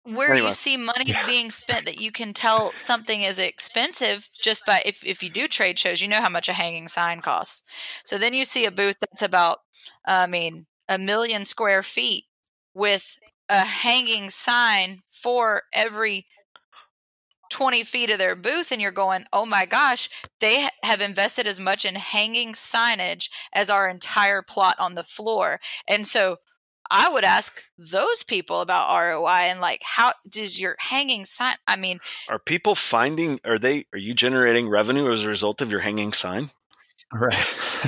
[0.04, 0.48] where anyway.
[0.48, 1.24] you see money yeah.
[1.26, 5.46] being spent that you can tell something is expensive just by if, if you do
[5.46, 7.62] trade shows you know how much a hanging sign costs
[8.04, 9.58] so then you see a booth that's about
[10.06, 12.24] i mean a million square feet
[12.74, 13.16] with
[13.48, 16.26] a hanging sign for every
[17.50, 20.08] 20 feet of their booth and you're going oh my gosh
[20.40, 25.60] they have invested as much in hanging signage as our entire plot on the floor
[25.86, 26.38] and so
[26.90, 31.76] I would ask those people about ROI and like how does your hanging sign I
[31.76, 35.80] mean are people finding are they are you generating revenue as a result of your
[35.80, 36.50] hanging sign?
[37.14, 37.32] Right.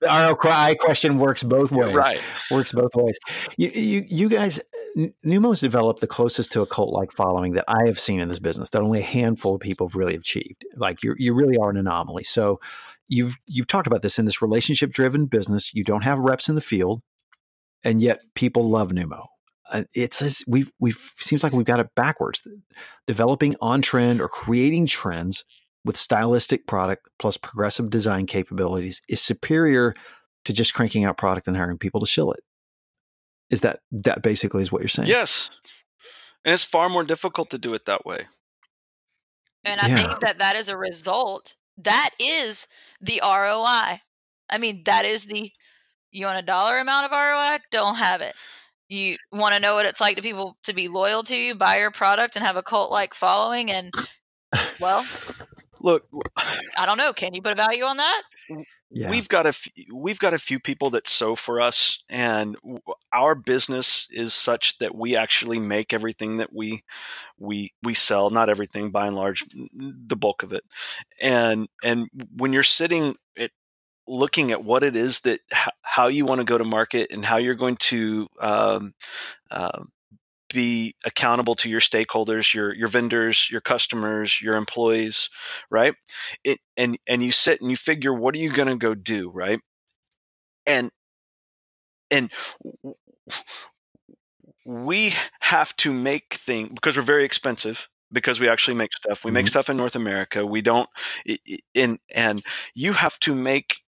[0.00, 1.94] the ROI question works both ways.
[1.94, 2.20] Right.
[2.50, 3.16] Works both ways.
[3.56, 4.58] You, you, you guys,
[5.24, 8.40] Numo's developed the closest to a cult like following that I have seen in this
[8.40, 10.64] business that only a handful of people have really achieved.
[10.76, 12.24] Like you you really are an anomaly.
[12.24, 12.60] So
[13.08, 15.72] you've you've talked about this in this relationship driven business.
[15.74, 17.02] You don't have reps in the field,
[17.82, 19.26] and yet people love Numo.
[19.70, 22.46] Uh, it says we've we've seems like we've got it backwards.
[23.06, 25.44] Developing on trend or creating trends
[25.84, 29.94] with stylistic product plus progressive design capabilities is superior
[30.44, 32.40] to just cranking out product and hiring people to shill it.
[33.50, 35.08] Is that that basically is what you're saying?
[35.08, 35.50] Yes,
[36.44, 38.26] and it's far more difficult to do it that way.
[39.64, 39.96] And I yeah.
[39.96, 42.66] think that that is a result that is
[43.00, 44.00] the ROI.
[44.50, 45.50] I mean, that is the
[46.10, 47.58] you want a dollar amount of ROI?
[47.70, 48.34] Don't have it.
[48.88, 51.78] You want to know what it's like to people to be loyal to you, buy
[51.78, 53.92] your product, and have a cult like following, and
[54.80, 55.04] well,
[55.80, 56.06] look,
[56.76, 57.12] I don't know.
[57.12, 58.22] Can you put a value on that?
[58.90, 59.10] Yeah.
[59.10, 62.56] we've got a f- we've got a few people that sew for us, and
[63.12, 66.82] our business is such that we actually make everything that we
[67.38, 68.30] we we sell.
[68.30, 70.64] Not everything, by and large, the bulk of it.
[71.20, 73.50] And and when you're sitting at
[74.06, 75.40] looking at what it is that
[75.82, 78.94] how you want to go to market and how you're going to um,
[79.50, 79.82] uh,
[80.52, 85.28] be accountable to your stakeholders, your your vendors, your customers, your employees,
[85.70, 85.94] right?
[86.44, 89.30] It, and and you sit and you figure what are you going to go do,
[89.30, 89.60] right?
[90.66, 90.90] And
[92.10, 92.32] and
[94.64, 99.24] we have to make things because we're very expensive because we actually make stuff.
[99.24, 99.34] We mm-hmm.
[99.34, 100.46] make stuff in North America.
[100.46, 100.88] We don't
[101.74, 102.42] in and
[102.74, 103.82] you have to make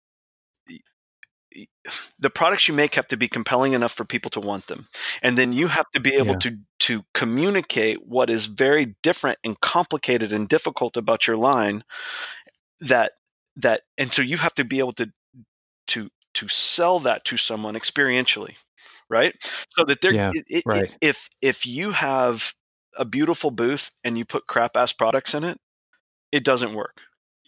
[2.18, 4.86] the products you make have to be compelling enough for people to want them
[5.22, 6.38] and then you have to be able yeah.
[6.38, 11.82] to to communicate what is very different and complicated and difficult about your line
[12.80, 13.12] that
[13.56, 15.10] that and so you have to be able to
[15.86, 18.54] to to sell that to someone experientially
[19.08, 19.34] right
[19.70, 20.94] so that they're yeah, it, right.
[21.00, 22.54] if if you have
[22.96, 25.58] a beautiful booth and you put crap ass products in it
[26.32, 27.02] it doesn't work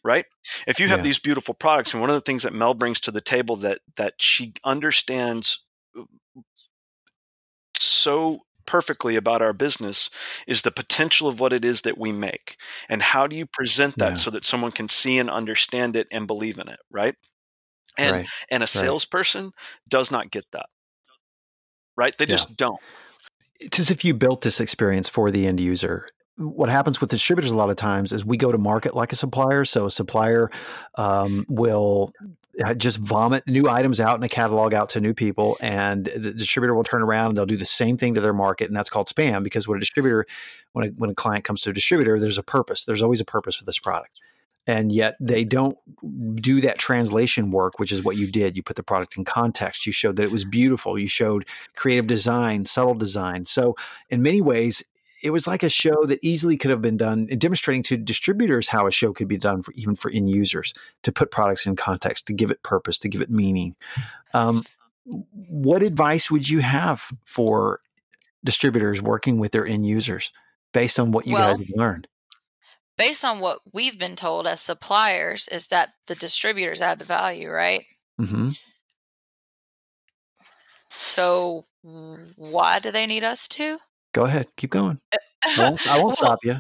[0.05, 0.25] right?
[0.67, 1.05] If you have yeah.
[1.05, 3.81] these beautiful products, and one of the things that Mel brings to the table that
[3.97, 5.65] that she understands
[5.99, 6.03] uh,
[7.77, 10.09] so perfectly about our business
[10.47, 12.57] is the potential of what it is that we make
[12.89, 14.17] and how do you present that yeah.
[14.17, 17.17] so that someone can see and understand it and believe in it right
[17.99, 18.27] and right.
[18.51, 19.53] and a salesperson right.
[19.89, 20.67] does not get that
[21.97, 22.31] right they yeah.
[22.31, 22.81] just don't
[23.59, 26.07] it's as if you built this experience for the end user
[26.37, 29.17] what happens with distributors a lot of times is we go to market like a
[29.17, 29.65] supplier.
[29.65, 30.49] So a supplier
[30.97, 32.13] um, will
[32.77, 36.75] just vomit new items out in a catalog out to new people, and the distributor
[36.75, 39.07] will turn around and they'll do the same thing to their market, and that's called
[39.07, 39.43] spam.
[39.43, 40.27] Because when a distributor,
[40.73, 42.85] when a, when a client comes to a distributor, there's a purpose.
[42.85, 44.21] There's always a purpose for this product
[44.67, 45.77] and yet they don't
[46.37, 49.87] do that translation work which is what you did you put the product in context
[49.87, 53.75] you showed that it was beautiful you showed creative design subtle design so
[54.11, 54.85] in many ways
[55.23, 58.87] it was like a show that easily could have been done, demonstrating to distributors how
[58.87, 62.27] a show could be done for even for end users to put products in context,
[62.27, 63.77] to give it purpose, to give it meaning.
[64.35, 64.65] Um,
[65.05, 67.81] what advice would you have for
[68.45, 70.33] distributors working with their end users
[70.73, 72.09] based on what you well, guys have learned?
[72.99, 77.49] Based on what we've been told as suppliers, is that the distributors add the value,
[77.49, 77.85] right?
[78.21, 78.49] Mm-hmm.
[80.91, 83.79] So, why do they need us to?
[84.13, 84.49] Go ahead.
[84.57, 85.01] Keep going.
[85.45, 86.57] I won't, I won't well, stop you.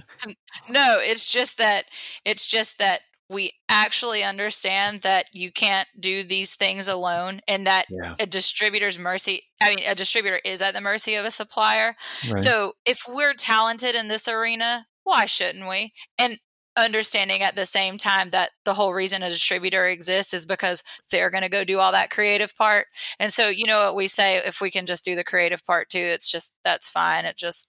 [0.68, 1.84] No, it's just that
[2.24, 3.00] it's just that
[3.32, 8.14] we actually understand that you can't do these things alone and that yeah.
[8.20, 11.96] a distributor's mercy i mean a distributor is at the mercy of a supplier
[12.28, 12.38] right.
[12.38, 16.38] so if we're talented in this arena why shouldn't we and
[16.76, 21.30] understanding at the same time that the whole reason a distributor exists is because they're
[21.30, 22.86] going to go do all that creative part.
[23.18, 25.90] And so, you know what we say if we can just do the creative part
[25.90, 27.24] too, it's just that's fine.
[27.24, 27.68] It just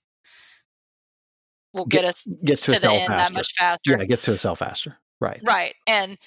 [1.73, 3.33] will get, get us gets to, to the end faster.
[3.33, 3.91] that much faster.
[3.91, 4.97] Yeah, it gets to itself faster.
[5.19, 5.41] Right.
[5.43, 5.75] Right.
[5.87, 6.17] And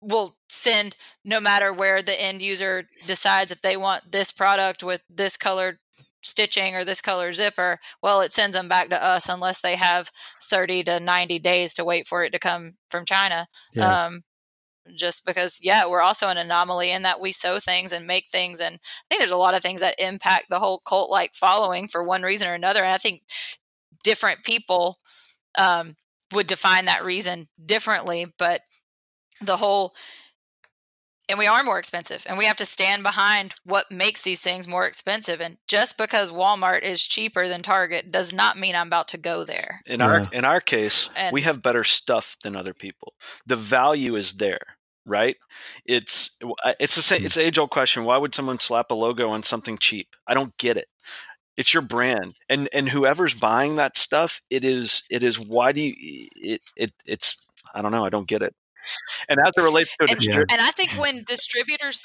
[0.00, 5.02] we'll send no matter where the end user decides if they want this product with
[5.08, 5.78] this colored
[6.22, 10.10] stitching or this color zipper, well, it sends them back to us unless they have
[10.42, 13.46] 30 to 90 days to wait for it to come from China.
[13.72, 14.04] Yeah.
[14.04, 14.22] Um,
[14.94, 18.60] just because, yeah, we're also an anomaly in that we sew things and make things.
[18.60, 21.86] And I think there's a lot of things that impact the whole cult like following
[21.86, 22.80] for one reason or another.
[22.80, 23.22] And I think
[24.02, 24.98] different people
[25.58, 25.96] um,
[26.32, 28.32] would define that reason differently.
[28.38, 28.62] But
[29.40, 29.94] the whole
[31.30, 34.66] and we are more expensive and we have to stand behind what makes these things
[34.66, 39.08] more expensive and just because Walmart is cheaper than Target does not mean I'm about
[39.08, 39.80] to go there.
[39.86, 40.06] In yeah.
[40.06, 43.14] our in our case, and, we have better stuff than other people.
[43.46, 44.76] The value is there,
[45.06, 45.36] right?
[45.86, 46.36] It's
[46.80, 49.78] it's the same it's age old question, why would someone slap a logo on something
[49.78, 50.08] cheap?
[50.26, 50.86] I don't get it.
[51.56, 52.34] It's your brand.
[52.48, 55.94] And and whoever's buying that stuff, it is it is why do you
[56.36, 57.36] it, it it's
[57.72, 58.54] I don't know, I don't get it
[59.28, 62.04] and as it relates to and, distributor, and I think when distributors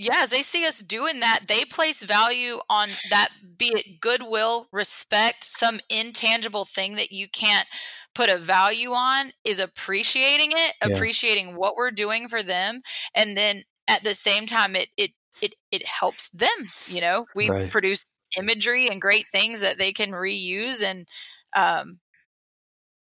[0.00, 4.66] yeah, as they see us doing that, they place value on that, be it goodwill,
[4.72, 7.68] respect, some intangible thing that you can't
[8.14, 10.94] put a value on, is appreciating it, yeah.
[10.96, 12.80] appreciating what we're doing for them.
[13.14, 15.10] And then at the same time, it, it,
[15.42, 16.48] it, it helps them.
[16.86, 17.70] You know, we right.
[17.70, 20.82] produce imagery and great things that they can reuse.
[20.82, 21.06] And
[21.54, 22.00] um,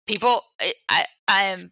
[0.06, 0.44] people,
[0.88, 1.72] I, I am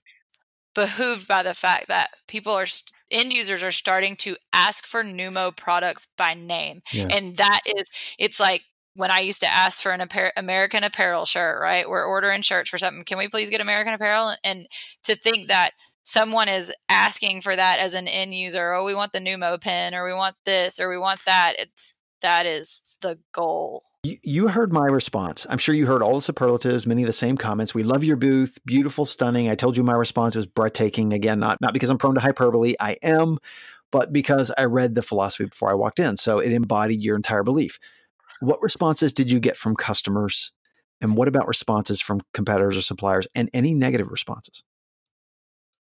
[0.74, 5.04] behooved by the fact that people are st- end users are starting to ask for
[5.04, 7.08] Numo products by name, yeah.
[7.10, 8.64] and that is it's like
[8.96, 10.08] when I used to ask for an
[10.38, 11.90] American Apparel shirt, right?
[11.90, 13.04] We're ordering shirts for something.
[13.04, 14.36] Can we please get American Apparel?
[14.44, 14.68] And
[15.04, 15.72] to think that
[16.04, 19.96] someone is asking for that as an end user, oh, we want the Numo pen,
[19.96, 21.54] or we want this, or we want that.
[21.58, 23.84] It's that is the goal.
[24.06, 25.48] You, heard my response.
[25.50, 27.74] I'm sure you heard all the superlatives, many of the same comments.
[27.74, 29.50] We love your booth, beautiful, stunning.
[29.50, 31.14] I told you my response was breathtaking.
[31.14, 32.76] Again, not not because I'm prone to hyperbole.
[32.82, 33.38] I am,
[33.92, 37.44] but because I read the philosophy before I walked in, so it embodied your entire
[37.44, 37.80] belief.
[38.42, 40.52] What responses did you get from customers?
[41.00, 44.64] And what about responses from competitors or suppliers and any negative responses?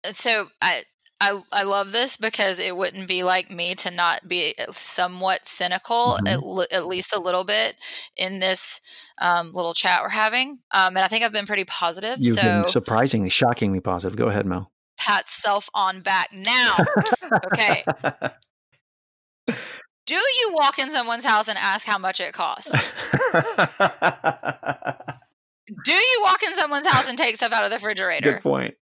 [0.04, 0.82] Uh, so I
[1.20, 6.16] I, I love this because it wouldn't be like me to not be somewhat cynical,
[6.24, 6.60] mm-hmm.
[6.62, 7.76] at, at, least a little bit,
[8.16, 8.80] in this
[9.18, 10.60] um, little chat we're having.
[10.70, 12.16] Um, and I think I've been pretty positive.
[12.20, 14.16] You've so been surprisingly, shockingly positive.
[14.16, 14.72] Go ahead, Mel.
[14.98, 16.76] Pat self on back now.
[17.52, 17.84] okay.
[20.06, 22.72] Do you walk in someone's house and ask how much it costs?
[25.84, 28.32] Do you walk in someone's house and take stuff out of the refrigerator?
[28.32, 28.74] Good point.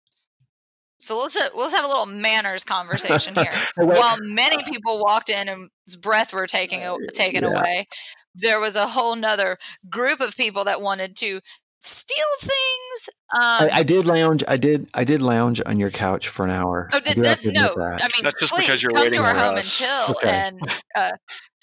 [0.99, 3.51] So let's uh, let's have a little manners conversation here.
[3.77, 5.71] While many people walked in and
[6.01, 6.83] breath were taking
[7.13, 7.51] taken yeah.
[7.51, 7.87] away,
[8.35, 9.59] there was a whole nother
[9.91, 11.41] group of people that wanted to
[11.81, 13.09] steal things.
[13.35, 14.43] Um, I, I, did lounge.
[14.49, 14.89] I did.
[14.95, 16.89] I did lounge on your couch for an hour.
[16.93, 17.75] Oh, did, that, no.
[17.75, 18.03] That.
[18.03, 19.81] I mean, That's just please because you're come to our home us.
[19.81, 20.17] and chill.
[20.17, 20.31] Okay.
[20.31, 20.61] And
[20.95, 21.11] uh,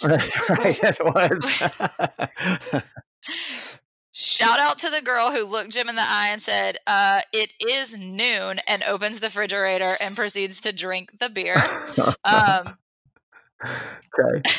[0.58, 2.84] right, it was.
[4.16, 7.52] Shout out to the girl who looked Jim in the eye and said, uh, "It
[7.60, 11.62] is noon," and opens the refrigerator and proceeds to drink the beer.
[12.24, 12.78] Um,
[13.66, 14.50] okay.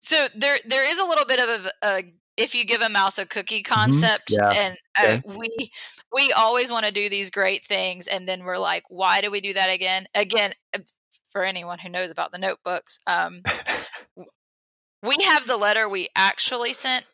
[0.00, 2.02] So there, there is a little bit of a, a
[2.36, 3.74] if you give a mouse a cookie mm-hmm.
[3.74, 4.52] concept, mm-hmm.
[4.52, 4.72] yeah.
[5.00, 5.70] and uh, we
[6.12, 9.40] we always want to do these great things, and then we're like, why do we
[9.40, 10.06] do that again?
[10.14, 10.80] Again, uh,
[11.30, 13.42] for anyone who knows about the notebooks, um,
[15.02, 17.06] we have the letter we actually sent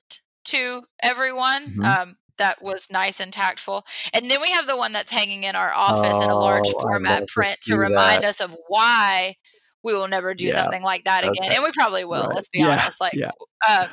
[0.47, 1.67] to everyone.
[1.67, 1.85] Mm-hmm.
[1.85, 3.85] Um, that was nice and tactful.
[4.15, 6.69] And then we have the one that's hanging in our office oh, in a large
[6.75, 9.37] oh, format print to, remind us of why
[9.83, 10.55] we will never do yeah.
[10.55, 11.53] something like that again.
[11.53, 12.35] And we probably will, right.
[12.35, 12.69] let's be yeah.
[12.69, 13.01] honest.
[13.01, 13.31] Like, yeah.
[13.69, 13.89] uh,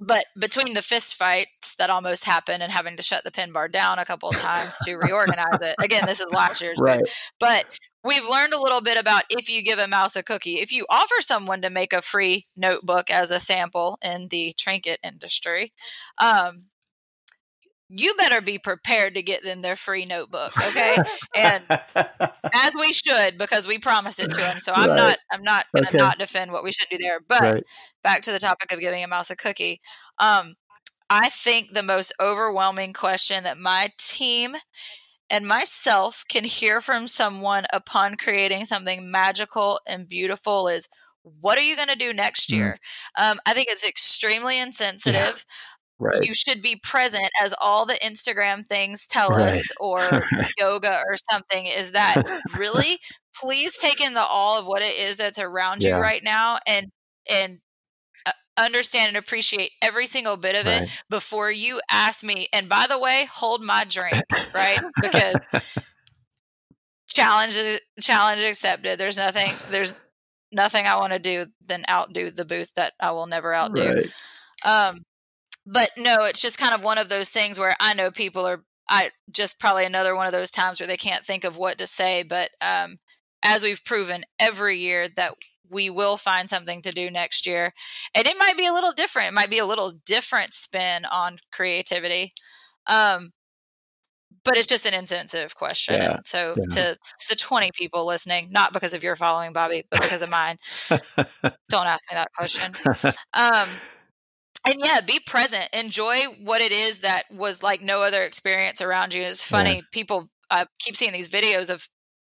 [0.00, 3.68] but between the fist fights that almost happened and having to shut the pin bar
[3.68, 7.00] down a couple of times to reorganize it, again, this is last year's, right.
[7.38, 7.66] but
[8.04, 10.60] we've learned a little bit about if you give a mouse a cookie.
[10.60, 15.00] If you offer someone to make a free notebook as a sample in the trinket
[15.02, 15.72] industry,
[16.18, 16.66] um,
[17.88, 20.96] you better be prepared to get them their free notebook, okay?
[21.36, 21.62] and
[22.54, 24.58] as we should, because we promised it to them.
[24.58, 24.96] So I'm right.
[24.96, 25.98] not I'm not gonna okay.
[25.98, 27.20] not defend what we should do there.
[27.26, 27.64] But right.
[28.02, 29.80] back to the topic of giving a mouse a cookie.
[30.18, 30.54] Um,
[31.10, 34.56] I think the most overwhelming question that my team
[35.30, 40.88] and myself can hear from someone upon creating something magical and beautiful is
[41.40, 42.56] what are you going to do next mm.
[42.56, 42.78] year?
[43.18, 43.32] Mm.
[43.32, 45.44] Um, I think it's extremely insensitive.
[45.46, 45.54] Yeah.
[46.00, 46.24] Right.
[46.24, 49.54] You should be present as all the Instagram things tell right.
[49.54, 50.24] us, or
[50.58, 51.66] yoga or something.
[51.66, 52.22] Is that
[52.56, 52.98] really?
[53.40, 55.96] Please take in the all of what it is that's around yeah.
[55.96, 56.88] you right now, and
[57.30, 57.60] and
[58.56, 60.82] understand and appreciate every single bit of right.
[60.82, 62.48] it before you ask me.
[62.52, 64.22] And by the way, hold my drink,
[64.54, 64.80] right?
[65.00, 65.36] Because
[67.08, 67.56] challenge
[68.00, 68.98] challenge accepted.
[68.98, 69.94] There's nothing there's
[70.52, 73.94] nothing I want to do than outdo the booth that I will never outdo.
[73.94, 74.12] Right.
[74.64, 75.04] Um
[75.66, 78.64] but no, it's just kind of one of those things where I know people are
[78.88, 81.86] I just probably another one of those times where they can't think of what to
[81.86, 82.98] say, but um
[83.42, 85.34] as we've proven every year that
[85.70, 87.72] we will find something to do next year.
[88.14, 89.28] And it might be a little different.
[89.28, 92.32] It might be a little different spin on creativity.
[92.86, 93.30] Um,
[94.44, 95.94] but it's just an insensitive question.
[95.94, 96.64] Yeah, and so yeah.
[96.70, 96.98] to
[97.30, 100.58] the 20 people listening, not because of your following, Bobby, but because of mine,
[100.90, 102.74] don't ask me that question.
[103.32, 103.70] Um,
[104.66, 105.68] and yeah, be present.
[105.72, 109.22] Enjoy what it is that was like no other experience around you.
[109.22, 109.76] It's funny.
[109.76, 109.80] Yeah.
[109.92, 111.88] People I keep seeing these videos of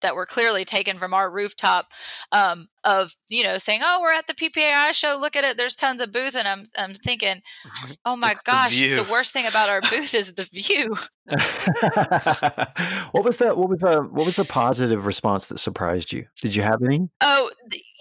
[0.01, 1.87] that were clearly taken from our rooftop
[2.31, 5.75] um, of you know saying oh we're at the PPAI show look at it there's
[5.75, 7.41] tons of booth and I'm I'm thinking
[8.05, 10.95] oh my it's gosh the, the, worst thing about our booth is the view.
[13.11, 16.25] What was the what was the what was the positive response that surprised you?
[16.41, 17.09] Did you have any?
[17.19, 17.49] Oh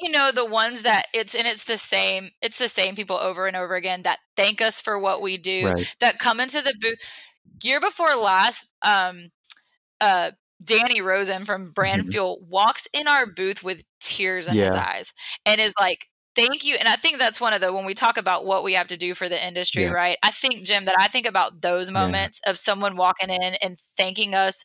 [0.01, 3.47] you know the ones that it's and it's the same it's the same people over
[3.47, 5.97] and over again that thank us for what we do right.
[6.01, 6.99] that come into the booth.
[7.63, 9.31] Year before last um
[10.01, 10.33] uh
[10.63, 12.11] Danny Rosen from Brand mm-hmm.
[12.11, 14.67] Fuel walks in our booth with tears in yeah.
[14.67, 15.13] his eyes
[15.45, 16.77] and is like, thank you.
[16.79, 18.97] And I think that's one of the, when we talk about what we have to
[18.97, 19.91] do for the industry, yeah.
[19.91, 20.19] right?
[20.23, 22.51] I think, Jim, that I think about those moments yeah.
[22.51, 24.65] of someone walking in and thanking us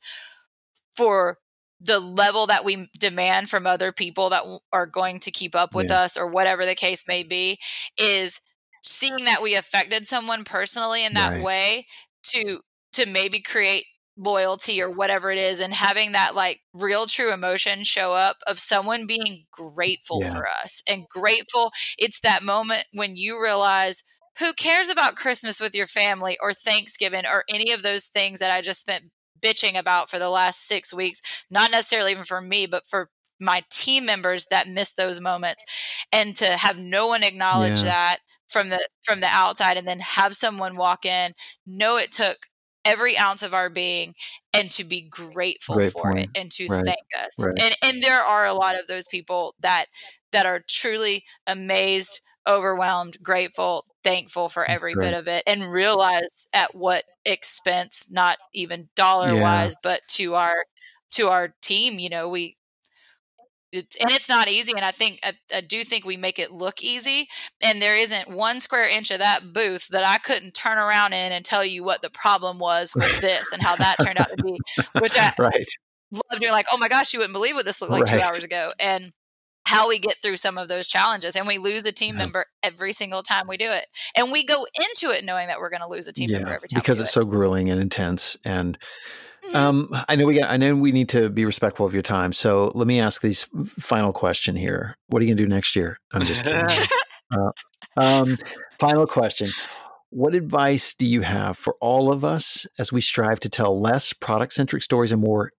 [0.95, 1.37] for
[1.79, 5.89] the level that we demand from other people that are going to keep up with
[5.89, 7.57] us or whatever the case may be
[7.97, 8.39] is
[8.83, 11.43] seeing that we affected someone personally in that right.
[11.43, 11.87] way
[12.23, 12.59] to
[12.93, 13.85] to maybe create
[14.23, 18.59] loyalty or whatever it is and having that like real true emotion show up of
[18.59, 20.33] someone being grateful Yeah.
[20.33, 24.03] for us and grateful it's that moment when you realize
[24.39, 28.51] who cares about christmas with your family or thanksgiving or any of those things that
[28.51, 29.05] i just spent
[29.43, 31.19] bitching about for the last six weeks
[31.49, 33.09] not necessarily even for me but for
[33.39, 35.63] my team members that miss those moments
[36.11, 37.85] and to have no one acknowledge Yeah.
[37.85, 38.17] that
[38.47, 41.33] from the from the outside and then have someone walk in
[41.65, 42.47] know it took
[42.85, 44.15] every ounce of our being
[44.53, 46.85] and to be grateful Great for it and to Right.
[46.85, 47.53] thank us Right.
[47.59, 49.85] and and there are a lot of those people that
[50.31, 56.73] that are truly amazed overwhelmed grateful thankful for every bit of it and realize at
[56.75, 60.65] what expense not even dollar wise but to our
[61.11, 62.57] to our team you know we
[63.71, 66.51] it's, and it's not easy and i think I, I do think we make it
[66.51, 67.27] look easy
[67.61, 71.31] and there isn't one square inch of that booth that i couldn't turn around in
[71.31, 74.43] and tell you what the problem was with this and how that turned out to
[74.43, 74.57] be
[74.99, 75.67] which i right.
[76.11, 78.21] love doing like oh my gosh you wouldn't believe what this looked like Right.
[78.21, 79.11] two hours ago and
[79.63, 82.23] how we get through some of those challenges and we lose a team Yeah.
[82.23, 85.69] member every single time we do it and we go into it knowing that we're
[85.69, 88.35] going to lose a team member every time because it's do so grueling and intense.
[88.43, 88.83] And it.
[89.53, 90.49] Um, I know we got.
[90.49, 92.33] I know we need to be respectful of your time.
[92.33, 93.47] So let me ask these
[93.79, 94.97] final question here.
[95.07, 95.97] What are you gonna do next year?
[96.13, 96.87] I'm just kidding.
[97.33, 97.51] Uh,
[97.95, 98.37] um,
[98.77, 99.49] final question.
[100.09, 104.11] What advice do you have for all of us as we strive to tell less
[104.11, 105.53] product centric stories and more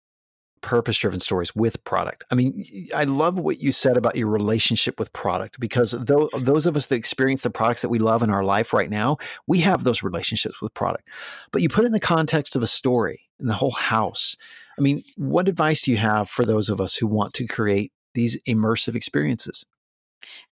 [0.63, 2.25] purpose driven stories with product?
[2.31, 6.67] I mean, I love what you said about your relationship with product because tho- those
[6.67, 9.61] of us that experience the products that we love in our life right now, we
[9.61, 11.09] have those relationships with product.
[11.53, 14.37] But you put it in the context of a story and the whole house.
[14.79, 17.93] I mean, what advice do you have for those of us who want to create
[18.15, 19.65] these immersive experiences?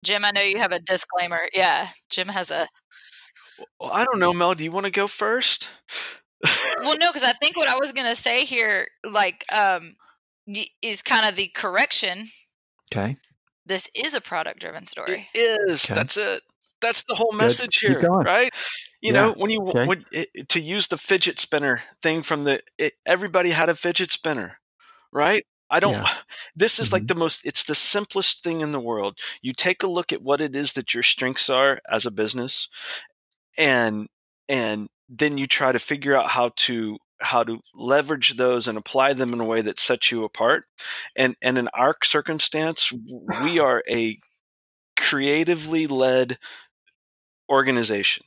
[0.05, 2.69] jim i know you have a disclaimer yeah jim has a
[3.79, 4.55] well, I don't know, Mel.
[4.55, 5.69] Do you want to go first?
[6.81, 9.95] Well no because i think what i was going to say here like um
[10.83, 12.27] is kind of the correction
[12.93, 13.19] Okay.
[13.67, 15.91] this is a product driven story It is.
[15.91, 15.95] Okay.
[15.95, 16.43] That's it.
[16.81, 18.51] That's the whole message Keep here, right?
[19.03, 19.13] You Yeah.
[19.13, 19.83] know, when you Okay.
[19.83, 24.11] when it, to use the fidget spinner thing from the it, everybody had a fidget
[24.13, 24.59] spinner,
[25.13, 25.43] right?
[25.71, 25.97] I don't.
[25.97, 26.07] Yeah.
[26.57, 27.09] This is like Mhm.
[27.09, 27.45] the most.
[27.47, 29.19] It's the simplest thing in the world.
[29.43, 32.69] You take a look at what it is that your strengths are as a business,
[33.59, 34.09] and
[34.49, 39.15] and then you try to figure out how to how to leverage those and apply
[39.15, 40.65] them in a way that sets you apart.
[41.15, 42.93] And and in our circumstance,
[43.43, 44.19] we are a
[44.97, 46.39] creatively led
[47.51, 48.26] organization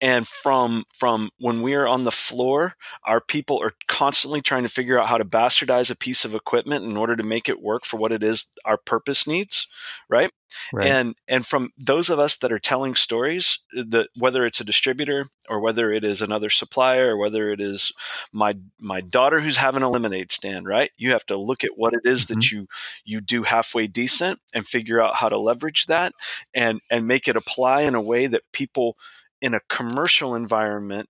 [0.00, 4.68] and from from when we are on the floor our people are constantly trying to
[4.68, 7.84] figure out how to bastardize a piece of equipment in order to make it work
[7.84, 9.68] for what it is our purpose needs
[10.08, 10.30] right,
[10.72, 10.86] Right.
[10.86, 14.64] and and from those of us that are telling stories uh, that whether it's a
[14.64, 17.92] distributor or whether it is another supplier or whether it is
[18.32, 20.90] my my daughter who's having a lemonade stand right?
[20.96, 22.58] You have to look at what it is that mm-hmm.
[22.58, 22.66] you
[23.04, 26.12] you do halfway decent and figure out how to leverage that
[26.54, 28.96] and and make it apply in a way that people
[29.40, 31.08] in a commercial environment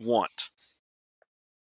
[0.00, 0.50] want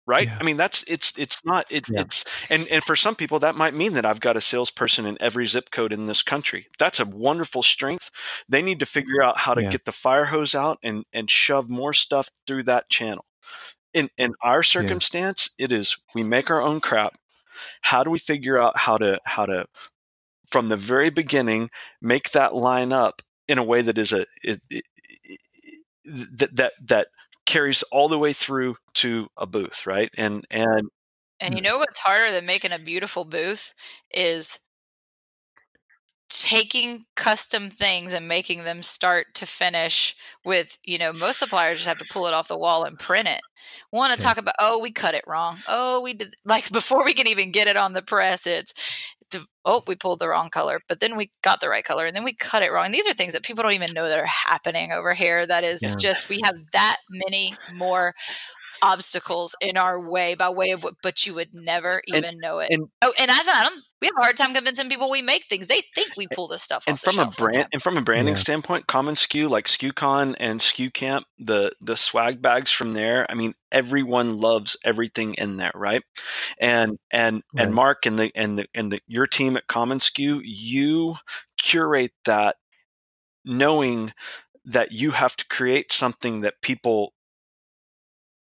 [0.06, 0.38] right Yeah.
[0.40, 2.00] i mean that's it's it's not it, Yeah.
[2.02, 5.16] it's and and for some people that might mean that i've got a salesperson in
[5.20, 8.10] every zip code in this country that's a wonderful strength
[8.48, 9.70] they need to figure out how to Yeah.
[9.70, 13.24] get the fire hose out and and shove more stuff through that channel
[13.94, 17.16] in in our circumstance it is we make our own crap
[17.82, 19.66] how do we figure out how to how to
[20.46, 21.70] from the very beginning
[22.00, 24.60] make that line up in a way that is a it,
[26.08, 27.08] that that that
[27.46, 30.88] carries all the way through to a booth right and and
[31.40, 31.62] And you mm.
[31.62, 33.74] know what's harder than making a beautiful booth
[34.12, 34.58] is
[36.28, 41.88] taking custom things and making them start to finish with, you know, most suppliers just
[41.88, 43.40] have to pull it off the wall and print it.
[43.92, 44.24] Want to Yeah.
[44.24, 45.62] talk about, oh, we cut it wrong.
[45.66, 48.74] Oh, we did like before we can even get it on the press, it's
[49.64, 52.24] oh, we pulled the wrong color, but then we got the right color and then
[52.24, 52.90] we cut it wrong.
[52.90, 55.46] These are things that people don't even know that are happening over here.
[55.46, 55.96] That is Yeah.
[55.96, 58.14] just we have that many more
[58.82, 62.58] obstacles in our way by way of what but you would never And- even know
[62.60, 62.68] it.
[62.70, 65.46] and- oh, and I, I don't we have a hard time convincing people we make
[65.46, 65.66] things.
[65.66, 67.68] They think we pull this stuff and off the from a brand sometimes.
[67.72, 68.40] and from a branding Yeah.
[68.40, 73.54] standpoint commonsku like SKUCON and SKU Camp the the swag bags from there I mean
[73.72, 76.02] everyone loves everything in there right
[76.60, 77.64] and and Right.
[77.64, 81.16] and Mark and the and the and the your team at commonsku, you
[81.56, 82.56] curate that
[83.44, 84.12] knowing
[84.64, 87.14] that you have to create something that people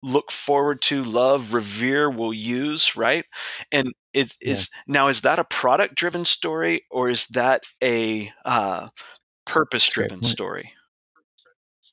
[0.06, 3.26] look forward to love revere will use right
[3.72, 4.62] and it Yeah.
[4.62, 8.88] is now is that a product driven story or is that a uh,
[9.46, 10.72] purpose driven story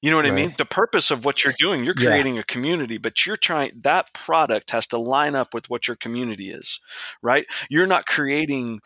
[0.01, 0.28] You know what Right.
[0.28, 0.55] I mean?
[0.57, 1.95] The purpose of what you're doing, you're Yeah.
[1.95, 5.95] creating a community, but you're trying that product has to line up with what your
[5.97, 6.80] community is,
[7.22, 7.45] right?
[7.70, 8.82] You're not creating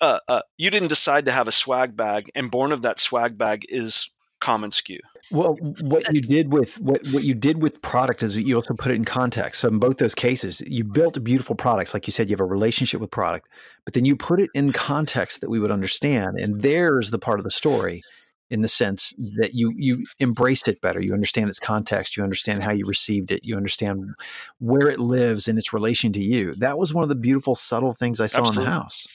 [0.00, 3.38] uh, uh you didn't decide to have a swag bag and born of that swag
[3.38, 4.10] bag is
[4.40, 4.98] commonsku.
[5.30, 8.90] Well, what you did with what what you did with product is you also put
[8.90, 9.60] it in context.
[9.60, 12.44] So in both those cases, you built beautiful products, like you said, you have a
[12.44, 13.48] relationship with product,
[13.84, 17.38] but then you put it in context that we would understand, and there's the part
[17.38, 18.02] of the story,
[18.50, 21.00] in the sense that you you embraced it better.
[21.00, 22.16] You understand its context.
[22.16, 23.44] You understand how you received it.
[23.44, 24.10] You understand
[24.58, 26.54] where it lives in its relation to you.
[26.56, 29.06] That was one of the beautiful, subtle things I saw in the house.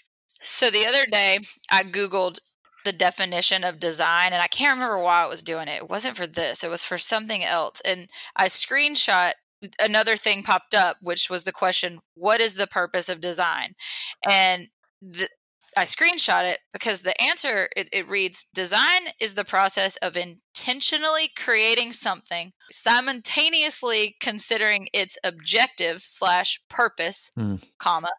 [0.41, 1.39] So the other day,
[1.71, 2.39] I Googled
[2.85, 5.81] the definition of design, and I can't remember why I was doing it.
[5.83, 7.81] It wasn't for this, it was for something else.
[7.83, 9.33] And I screenshot
[9.79, 13.73] another thing popped up, which was the question What is the purpose of design?
[14.29, 14.69] And
[15.01, 15.29] the,
[15.77, 21.29] I screenshot it because the answer it, it reads Design is the process of intentionally
[21.35, 27.55] creating something, simultaneously considering its objective slash purpose, Hmm.
[27.77, 28.09] comma,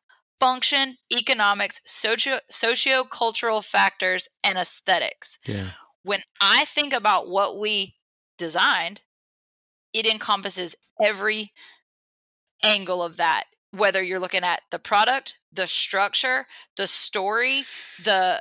[0.41, 5.39] function, economics, socio socio-cultural factors, and aesthetics.
[5.47, 5.71] Yeah.
[6.03, 7.97] When I think about what we
[8.39, 9.03] designed,
[9.93, 11.53] it encompasses every
[12.63, 13.45] angle of that.
[13.73, 17.65] Whether you're looking at the product, the structure, the story,
[18.03, 18.41] the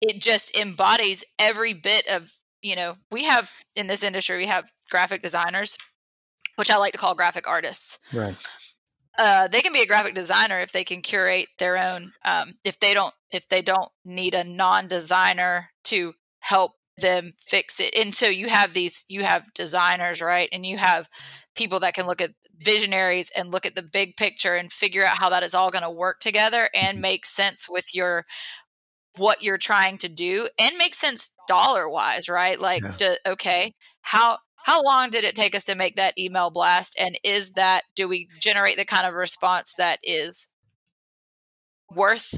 [0.00, 2.32] it just embodies every bit of
[2.62, 5.76] you know we have in this industry we have graphic designers
[6.56, 8.36] which i like to call graphic artists Right.
[9.18, 12.78] Uh, they can be a graphic designer if they can curate their own um, if
[12.80, 18.26] they don't if they don't need a non-designer to help them fix it and so
[18.26, 21.08] you have these you have designers right and you have
[21.56, 25.18] people that can look at visionaries and look at the big picture and figure out
[25.18, 27.02] how that is all going to work together and Mhm.
[27.02, 28.24] make sense with your
[29.16, 32.96] what you're trying to do and make sense dollar wise right like Yeah.
[32.96, 34.38] do, okay how
[34.68, 38.06] how long did it take us to make that email blast and is that do
[38.06, 40.46] we generate the kind of response that is
[41.94, 42.34] worth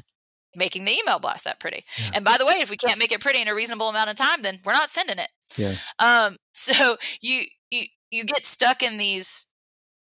[0.55, 2.11] making the email blast that pretty Yeah.
[2.15, 4.17] and by the way if we can't make it pretty in a reasonable amount of
[4.17, 5.75] time then we're not sending it Yeah.
[5.99, 9.49] um so you you you get stuck in these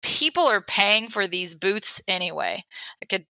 [0.03, 2.63] people are paying for these booths anyway
[3.03, 3.27] i could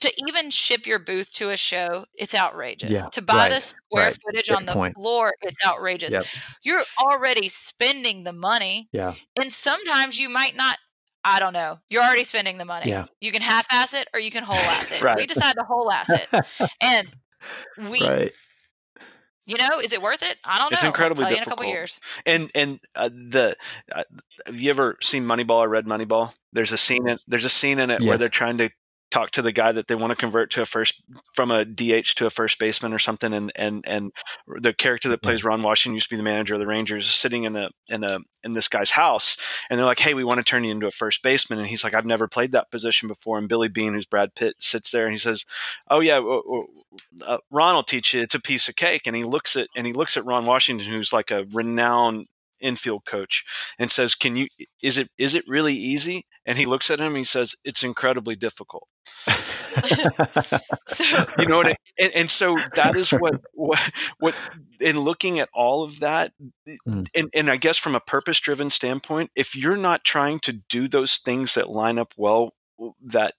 [0.00, 4.06] to even ship your booth to a show it's outrageous Yeah, to buy the square
[4.06, 4.18] right.
[4.24, 4.94] footage on the point.
[4.96, 6.24] floor it's outrageous Yep.
[6.64, 9.14] you're already spending the money Yeah.
[9.38, 10.78] and sometimes you might not
[11.24, 13.06] i don't know you're already spending the money Yeah.
[13.20, 15.28] you can half-ass it or you can whole-ass it we Right.
[15.28, 17.08] decided to whole-ass it and
[17.90, 18.32] we right.
[19.46, 21.44] you know is it worth it i don't It's know It's incredibly you in a
[21.44, 21.68] couple difficult.
[21.68, 23.56] years And and uh, the
[23.94, 24.04] uh,
[24.46, 26.32] have you ever seen Moneyball or read Moneyball?
[26.52, 28.70] There's a scene in there's a scene in it where they're trying to
[29.10, 31.02] talk to the guy that they want to convert to a first
[31.34, 34.12] from a DH to a first baseman or something and and and
[34.60, 37.44] the character that plays Ron Washington used to be the manager of the Rangers sitting
[37.44, 39.36] in a in a in this guy's house
[39.68, 41.84] and they're like hey we want to turn you into a first baseman and he's
[41.84, 45.04] like I've never played that position before and Billy Beane who's Brad Pitt sits there
[45.04, 45.44] and he says
[45.88, 46.20] oh yeah
[47.26, 49.86] uh, Ron will teach you it's a piece of cake and he looks at and
[49.86, 52.26] he looks at Ron Washington who's like a renowned
[52.60, 53.44] infield coach
[53.78, 54.46] and says can you
[54.82, 56.24] is it is it really easy?
[56.46, 58.88] And he looks at him and he says it's incredibly difficult
[60.86, 61.04] so
[61.38, 63.78] you know what I, and, and so that is what what
[64.18, 64.34] what
[64.80, 66.32] in looking at all of that
[66.86, 67.08] Mm.
[67.16, 70.86] and, and i guess from a purpose driven standpoint if you're not trying to do
[70.86, 72.54] those things that line up well
[73.02, 73.34] that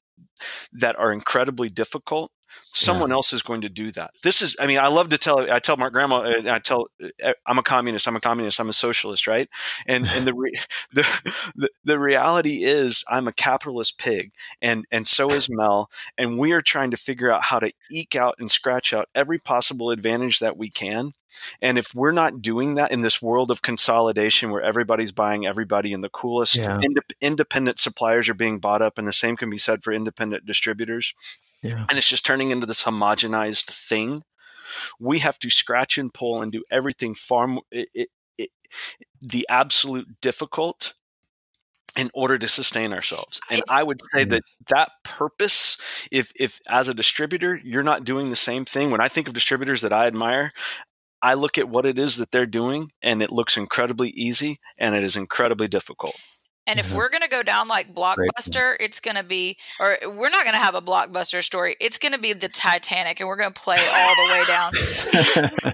[0.74, 2.32] that are incredibly difficult
[2.72, 4.12] someone else is going to do that.
[4.24, 6.88] This is i mean i love to tell i tell my grandma i tell
[7.24, 9.50] uh, i'm a communist i'm a communist i'm a socialist right?
[9.86, 10.52] And and the re,
[10.94, 11.06] the,
[11.56, 14.32] the the reality is i'm a capitalist pig
[14.62, 18.16] and and so is mel and we are trying to figure out how to eke
[18.16, 21.14] out and scratch out every possible advantage that we can.
[21.62, 25.94] And if we're not doing that in this world of consolidation where everybody's buying everybody
[25.94, 26.80] and the coolest Yeah.
[26.80, 30.46] indep- independent suppliers are being bought up and the same can be said for independent
[30.46, 31.14] distributors
[31.62, 31.86] yeah.
[31.90, 34.24] and it's just turning into this homogenized thing.
[35.00, 38.50] We have to scratch and pull and do everything far more it, it, it,
[39.22, 40.94] the absolute difficult
[41.98, 43.42] in order to sustain ourselves.
[43.50, 44.32] And i would say mm-hmm.
[44.32, 45.78] that that purpose
[46.12, 48.92] if if as a distributor you're not doing the same thing.
[48.92, 50.52] When i think of distributors that i admire
[51.22, 54.96] i look at what it is that they're doing and it looks incredibly easy and
[54.96, 56.16] it is incredibly difficult
[56.72, 57.94] And if we're going to go down like.
[57.94, 61.76] Blockbuster, it's going to be, or we're not going to have a Blockbuster story.
[61.82, 64.74] It's going to be the Titanic, and we're going to play all the way down,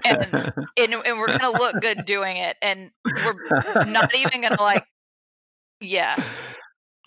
[0.04, 2.56] and, and, and we're going to look good doing it.
[2.60, 4.84] And we're not even going to like,
[5.80, 6.16] yeah,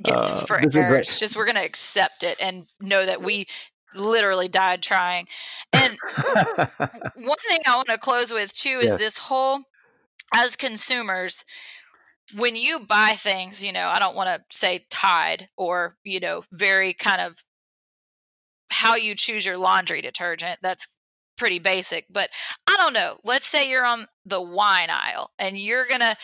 [0.01, 0.95] get Uh, this for air.
[0.95, 3.47] It's just we're going to accept it and know that we
[3.93, 5.27] literally died trying.
[5.73, 5.97] And
[7.15, 9.63] one thing I want to close with too is this whole
[10.33, 11.43] as consumers
[12.35, 16.43] when you buy things, you know, I don't want to say Tide or, you know,
[16.51, 17.43] very kind of
[18.69, 20.59] how you choose your laundry detergent.
[20.61, 20.87] That's
[21.37, 22.29] pretty basic, but
[22.67, 23.17] I don't know.
[23.23, 26.15] Let's say you're on the wine aisle and you're going to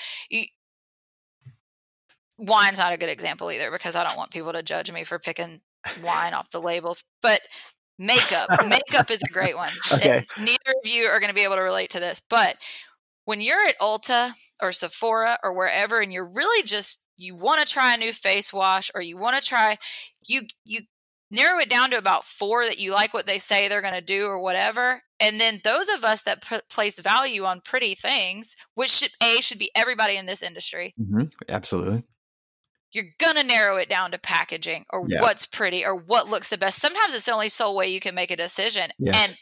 [2.38, 5.20] wine's not a good example either because I don't want people to judge me for
[5.20, 5.62] picking
[6.04, 7.42] wine off the labels, but
[7.98, 8.50] makeup.
[8.68, 9.72] makeup is a great one.
[9.92, 10.18] Okay.
[10.18, 12.58] And neither of you are going to be able to relate to this, but
[13.28, 14.32] when you're at Ulta
[14.62, 18.54] or Sephora or wherever and you're really just you want to try a new face
[18.54, 19.78] wash or you want to try
[20.26, 20.82] you you
[21.30, 24.02] narrow it down to about four that you like what they say they're going to
[24.02, 28.56] do or whatever and then those of us that p- place value on pretty things
[28.76, 31.26] which should a should be everybody in this industry mm-hmm.
[31.50, 32.04] absolutely
[32.94, 35.22] you're gonna narrow it down to packaging or yeah.
[35.22, 38.16] what's pretty or what looks the best sometimes it's the only sole way you can
[38.16, 39.28] make a decision yes.
[39.28, 39.38] and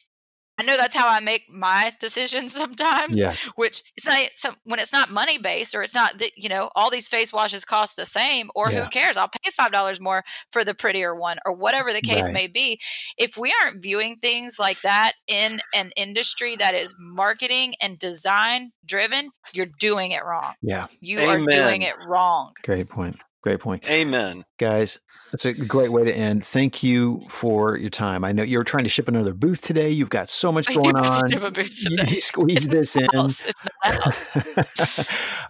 [0.58, 3.18] I know that's how I make my decisions sometimes.
[3.18, 3.34] Yeah.
[3.56, 6.70] Which it's not some, when it's not money based or it's not that you know
[6.76, 8.84] all these face washes cost the same or yeah.
[8.84, 9.18] who cares?
[9.18, 12.34] I'll pay five dollars more for the prettier one or whatever the case right.
[12.34, 12.80] may be.
[13.18, 18.72] If we aren't viewing things like that in an industry that is marketing and design
[18.86, 20.54] driven, you're doing it wrong.
[20.62, 20.88] Yeah.
[21.00, 21.42] You Amen.
[21.42, 22.54] are doing it wrong.
[22.64, 23.18] Great point.
[23.46, 23.88] Great point.
[23.88, 24.44] Amen.
[24.58, 24.98] Guys,
[25.32, 26.44] that's a great way to end.
[26.44, 28.24] Thank you for your time.
[28.24, 29.92] I know you're trying to ship another booth today.
[29.92, 31.30] You've got so much going on.
[31.30, 32.06] Ship a booth today.
[32.08, 33.06] You squeeze this in.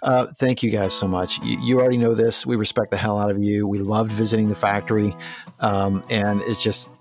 [0.03, 1.41] uh, thank you guys so much.
[1.41, 2.45] You, you, already know this.
[2.45, 3.65] We respect the hell out of you.
[3.65, 5.15] We loved visiting the factory.
[5.61, 6.91] Um, and it's just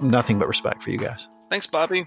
[0.00, 1.28] nothing but respect for you guys.
[1.50, 2.06] Thanks, Bobby.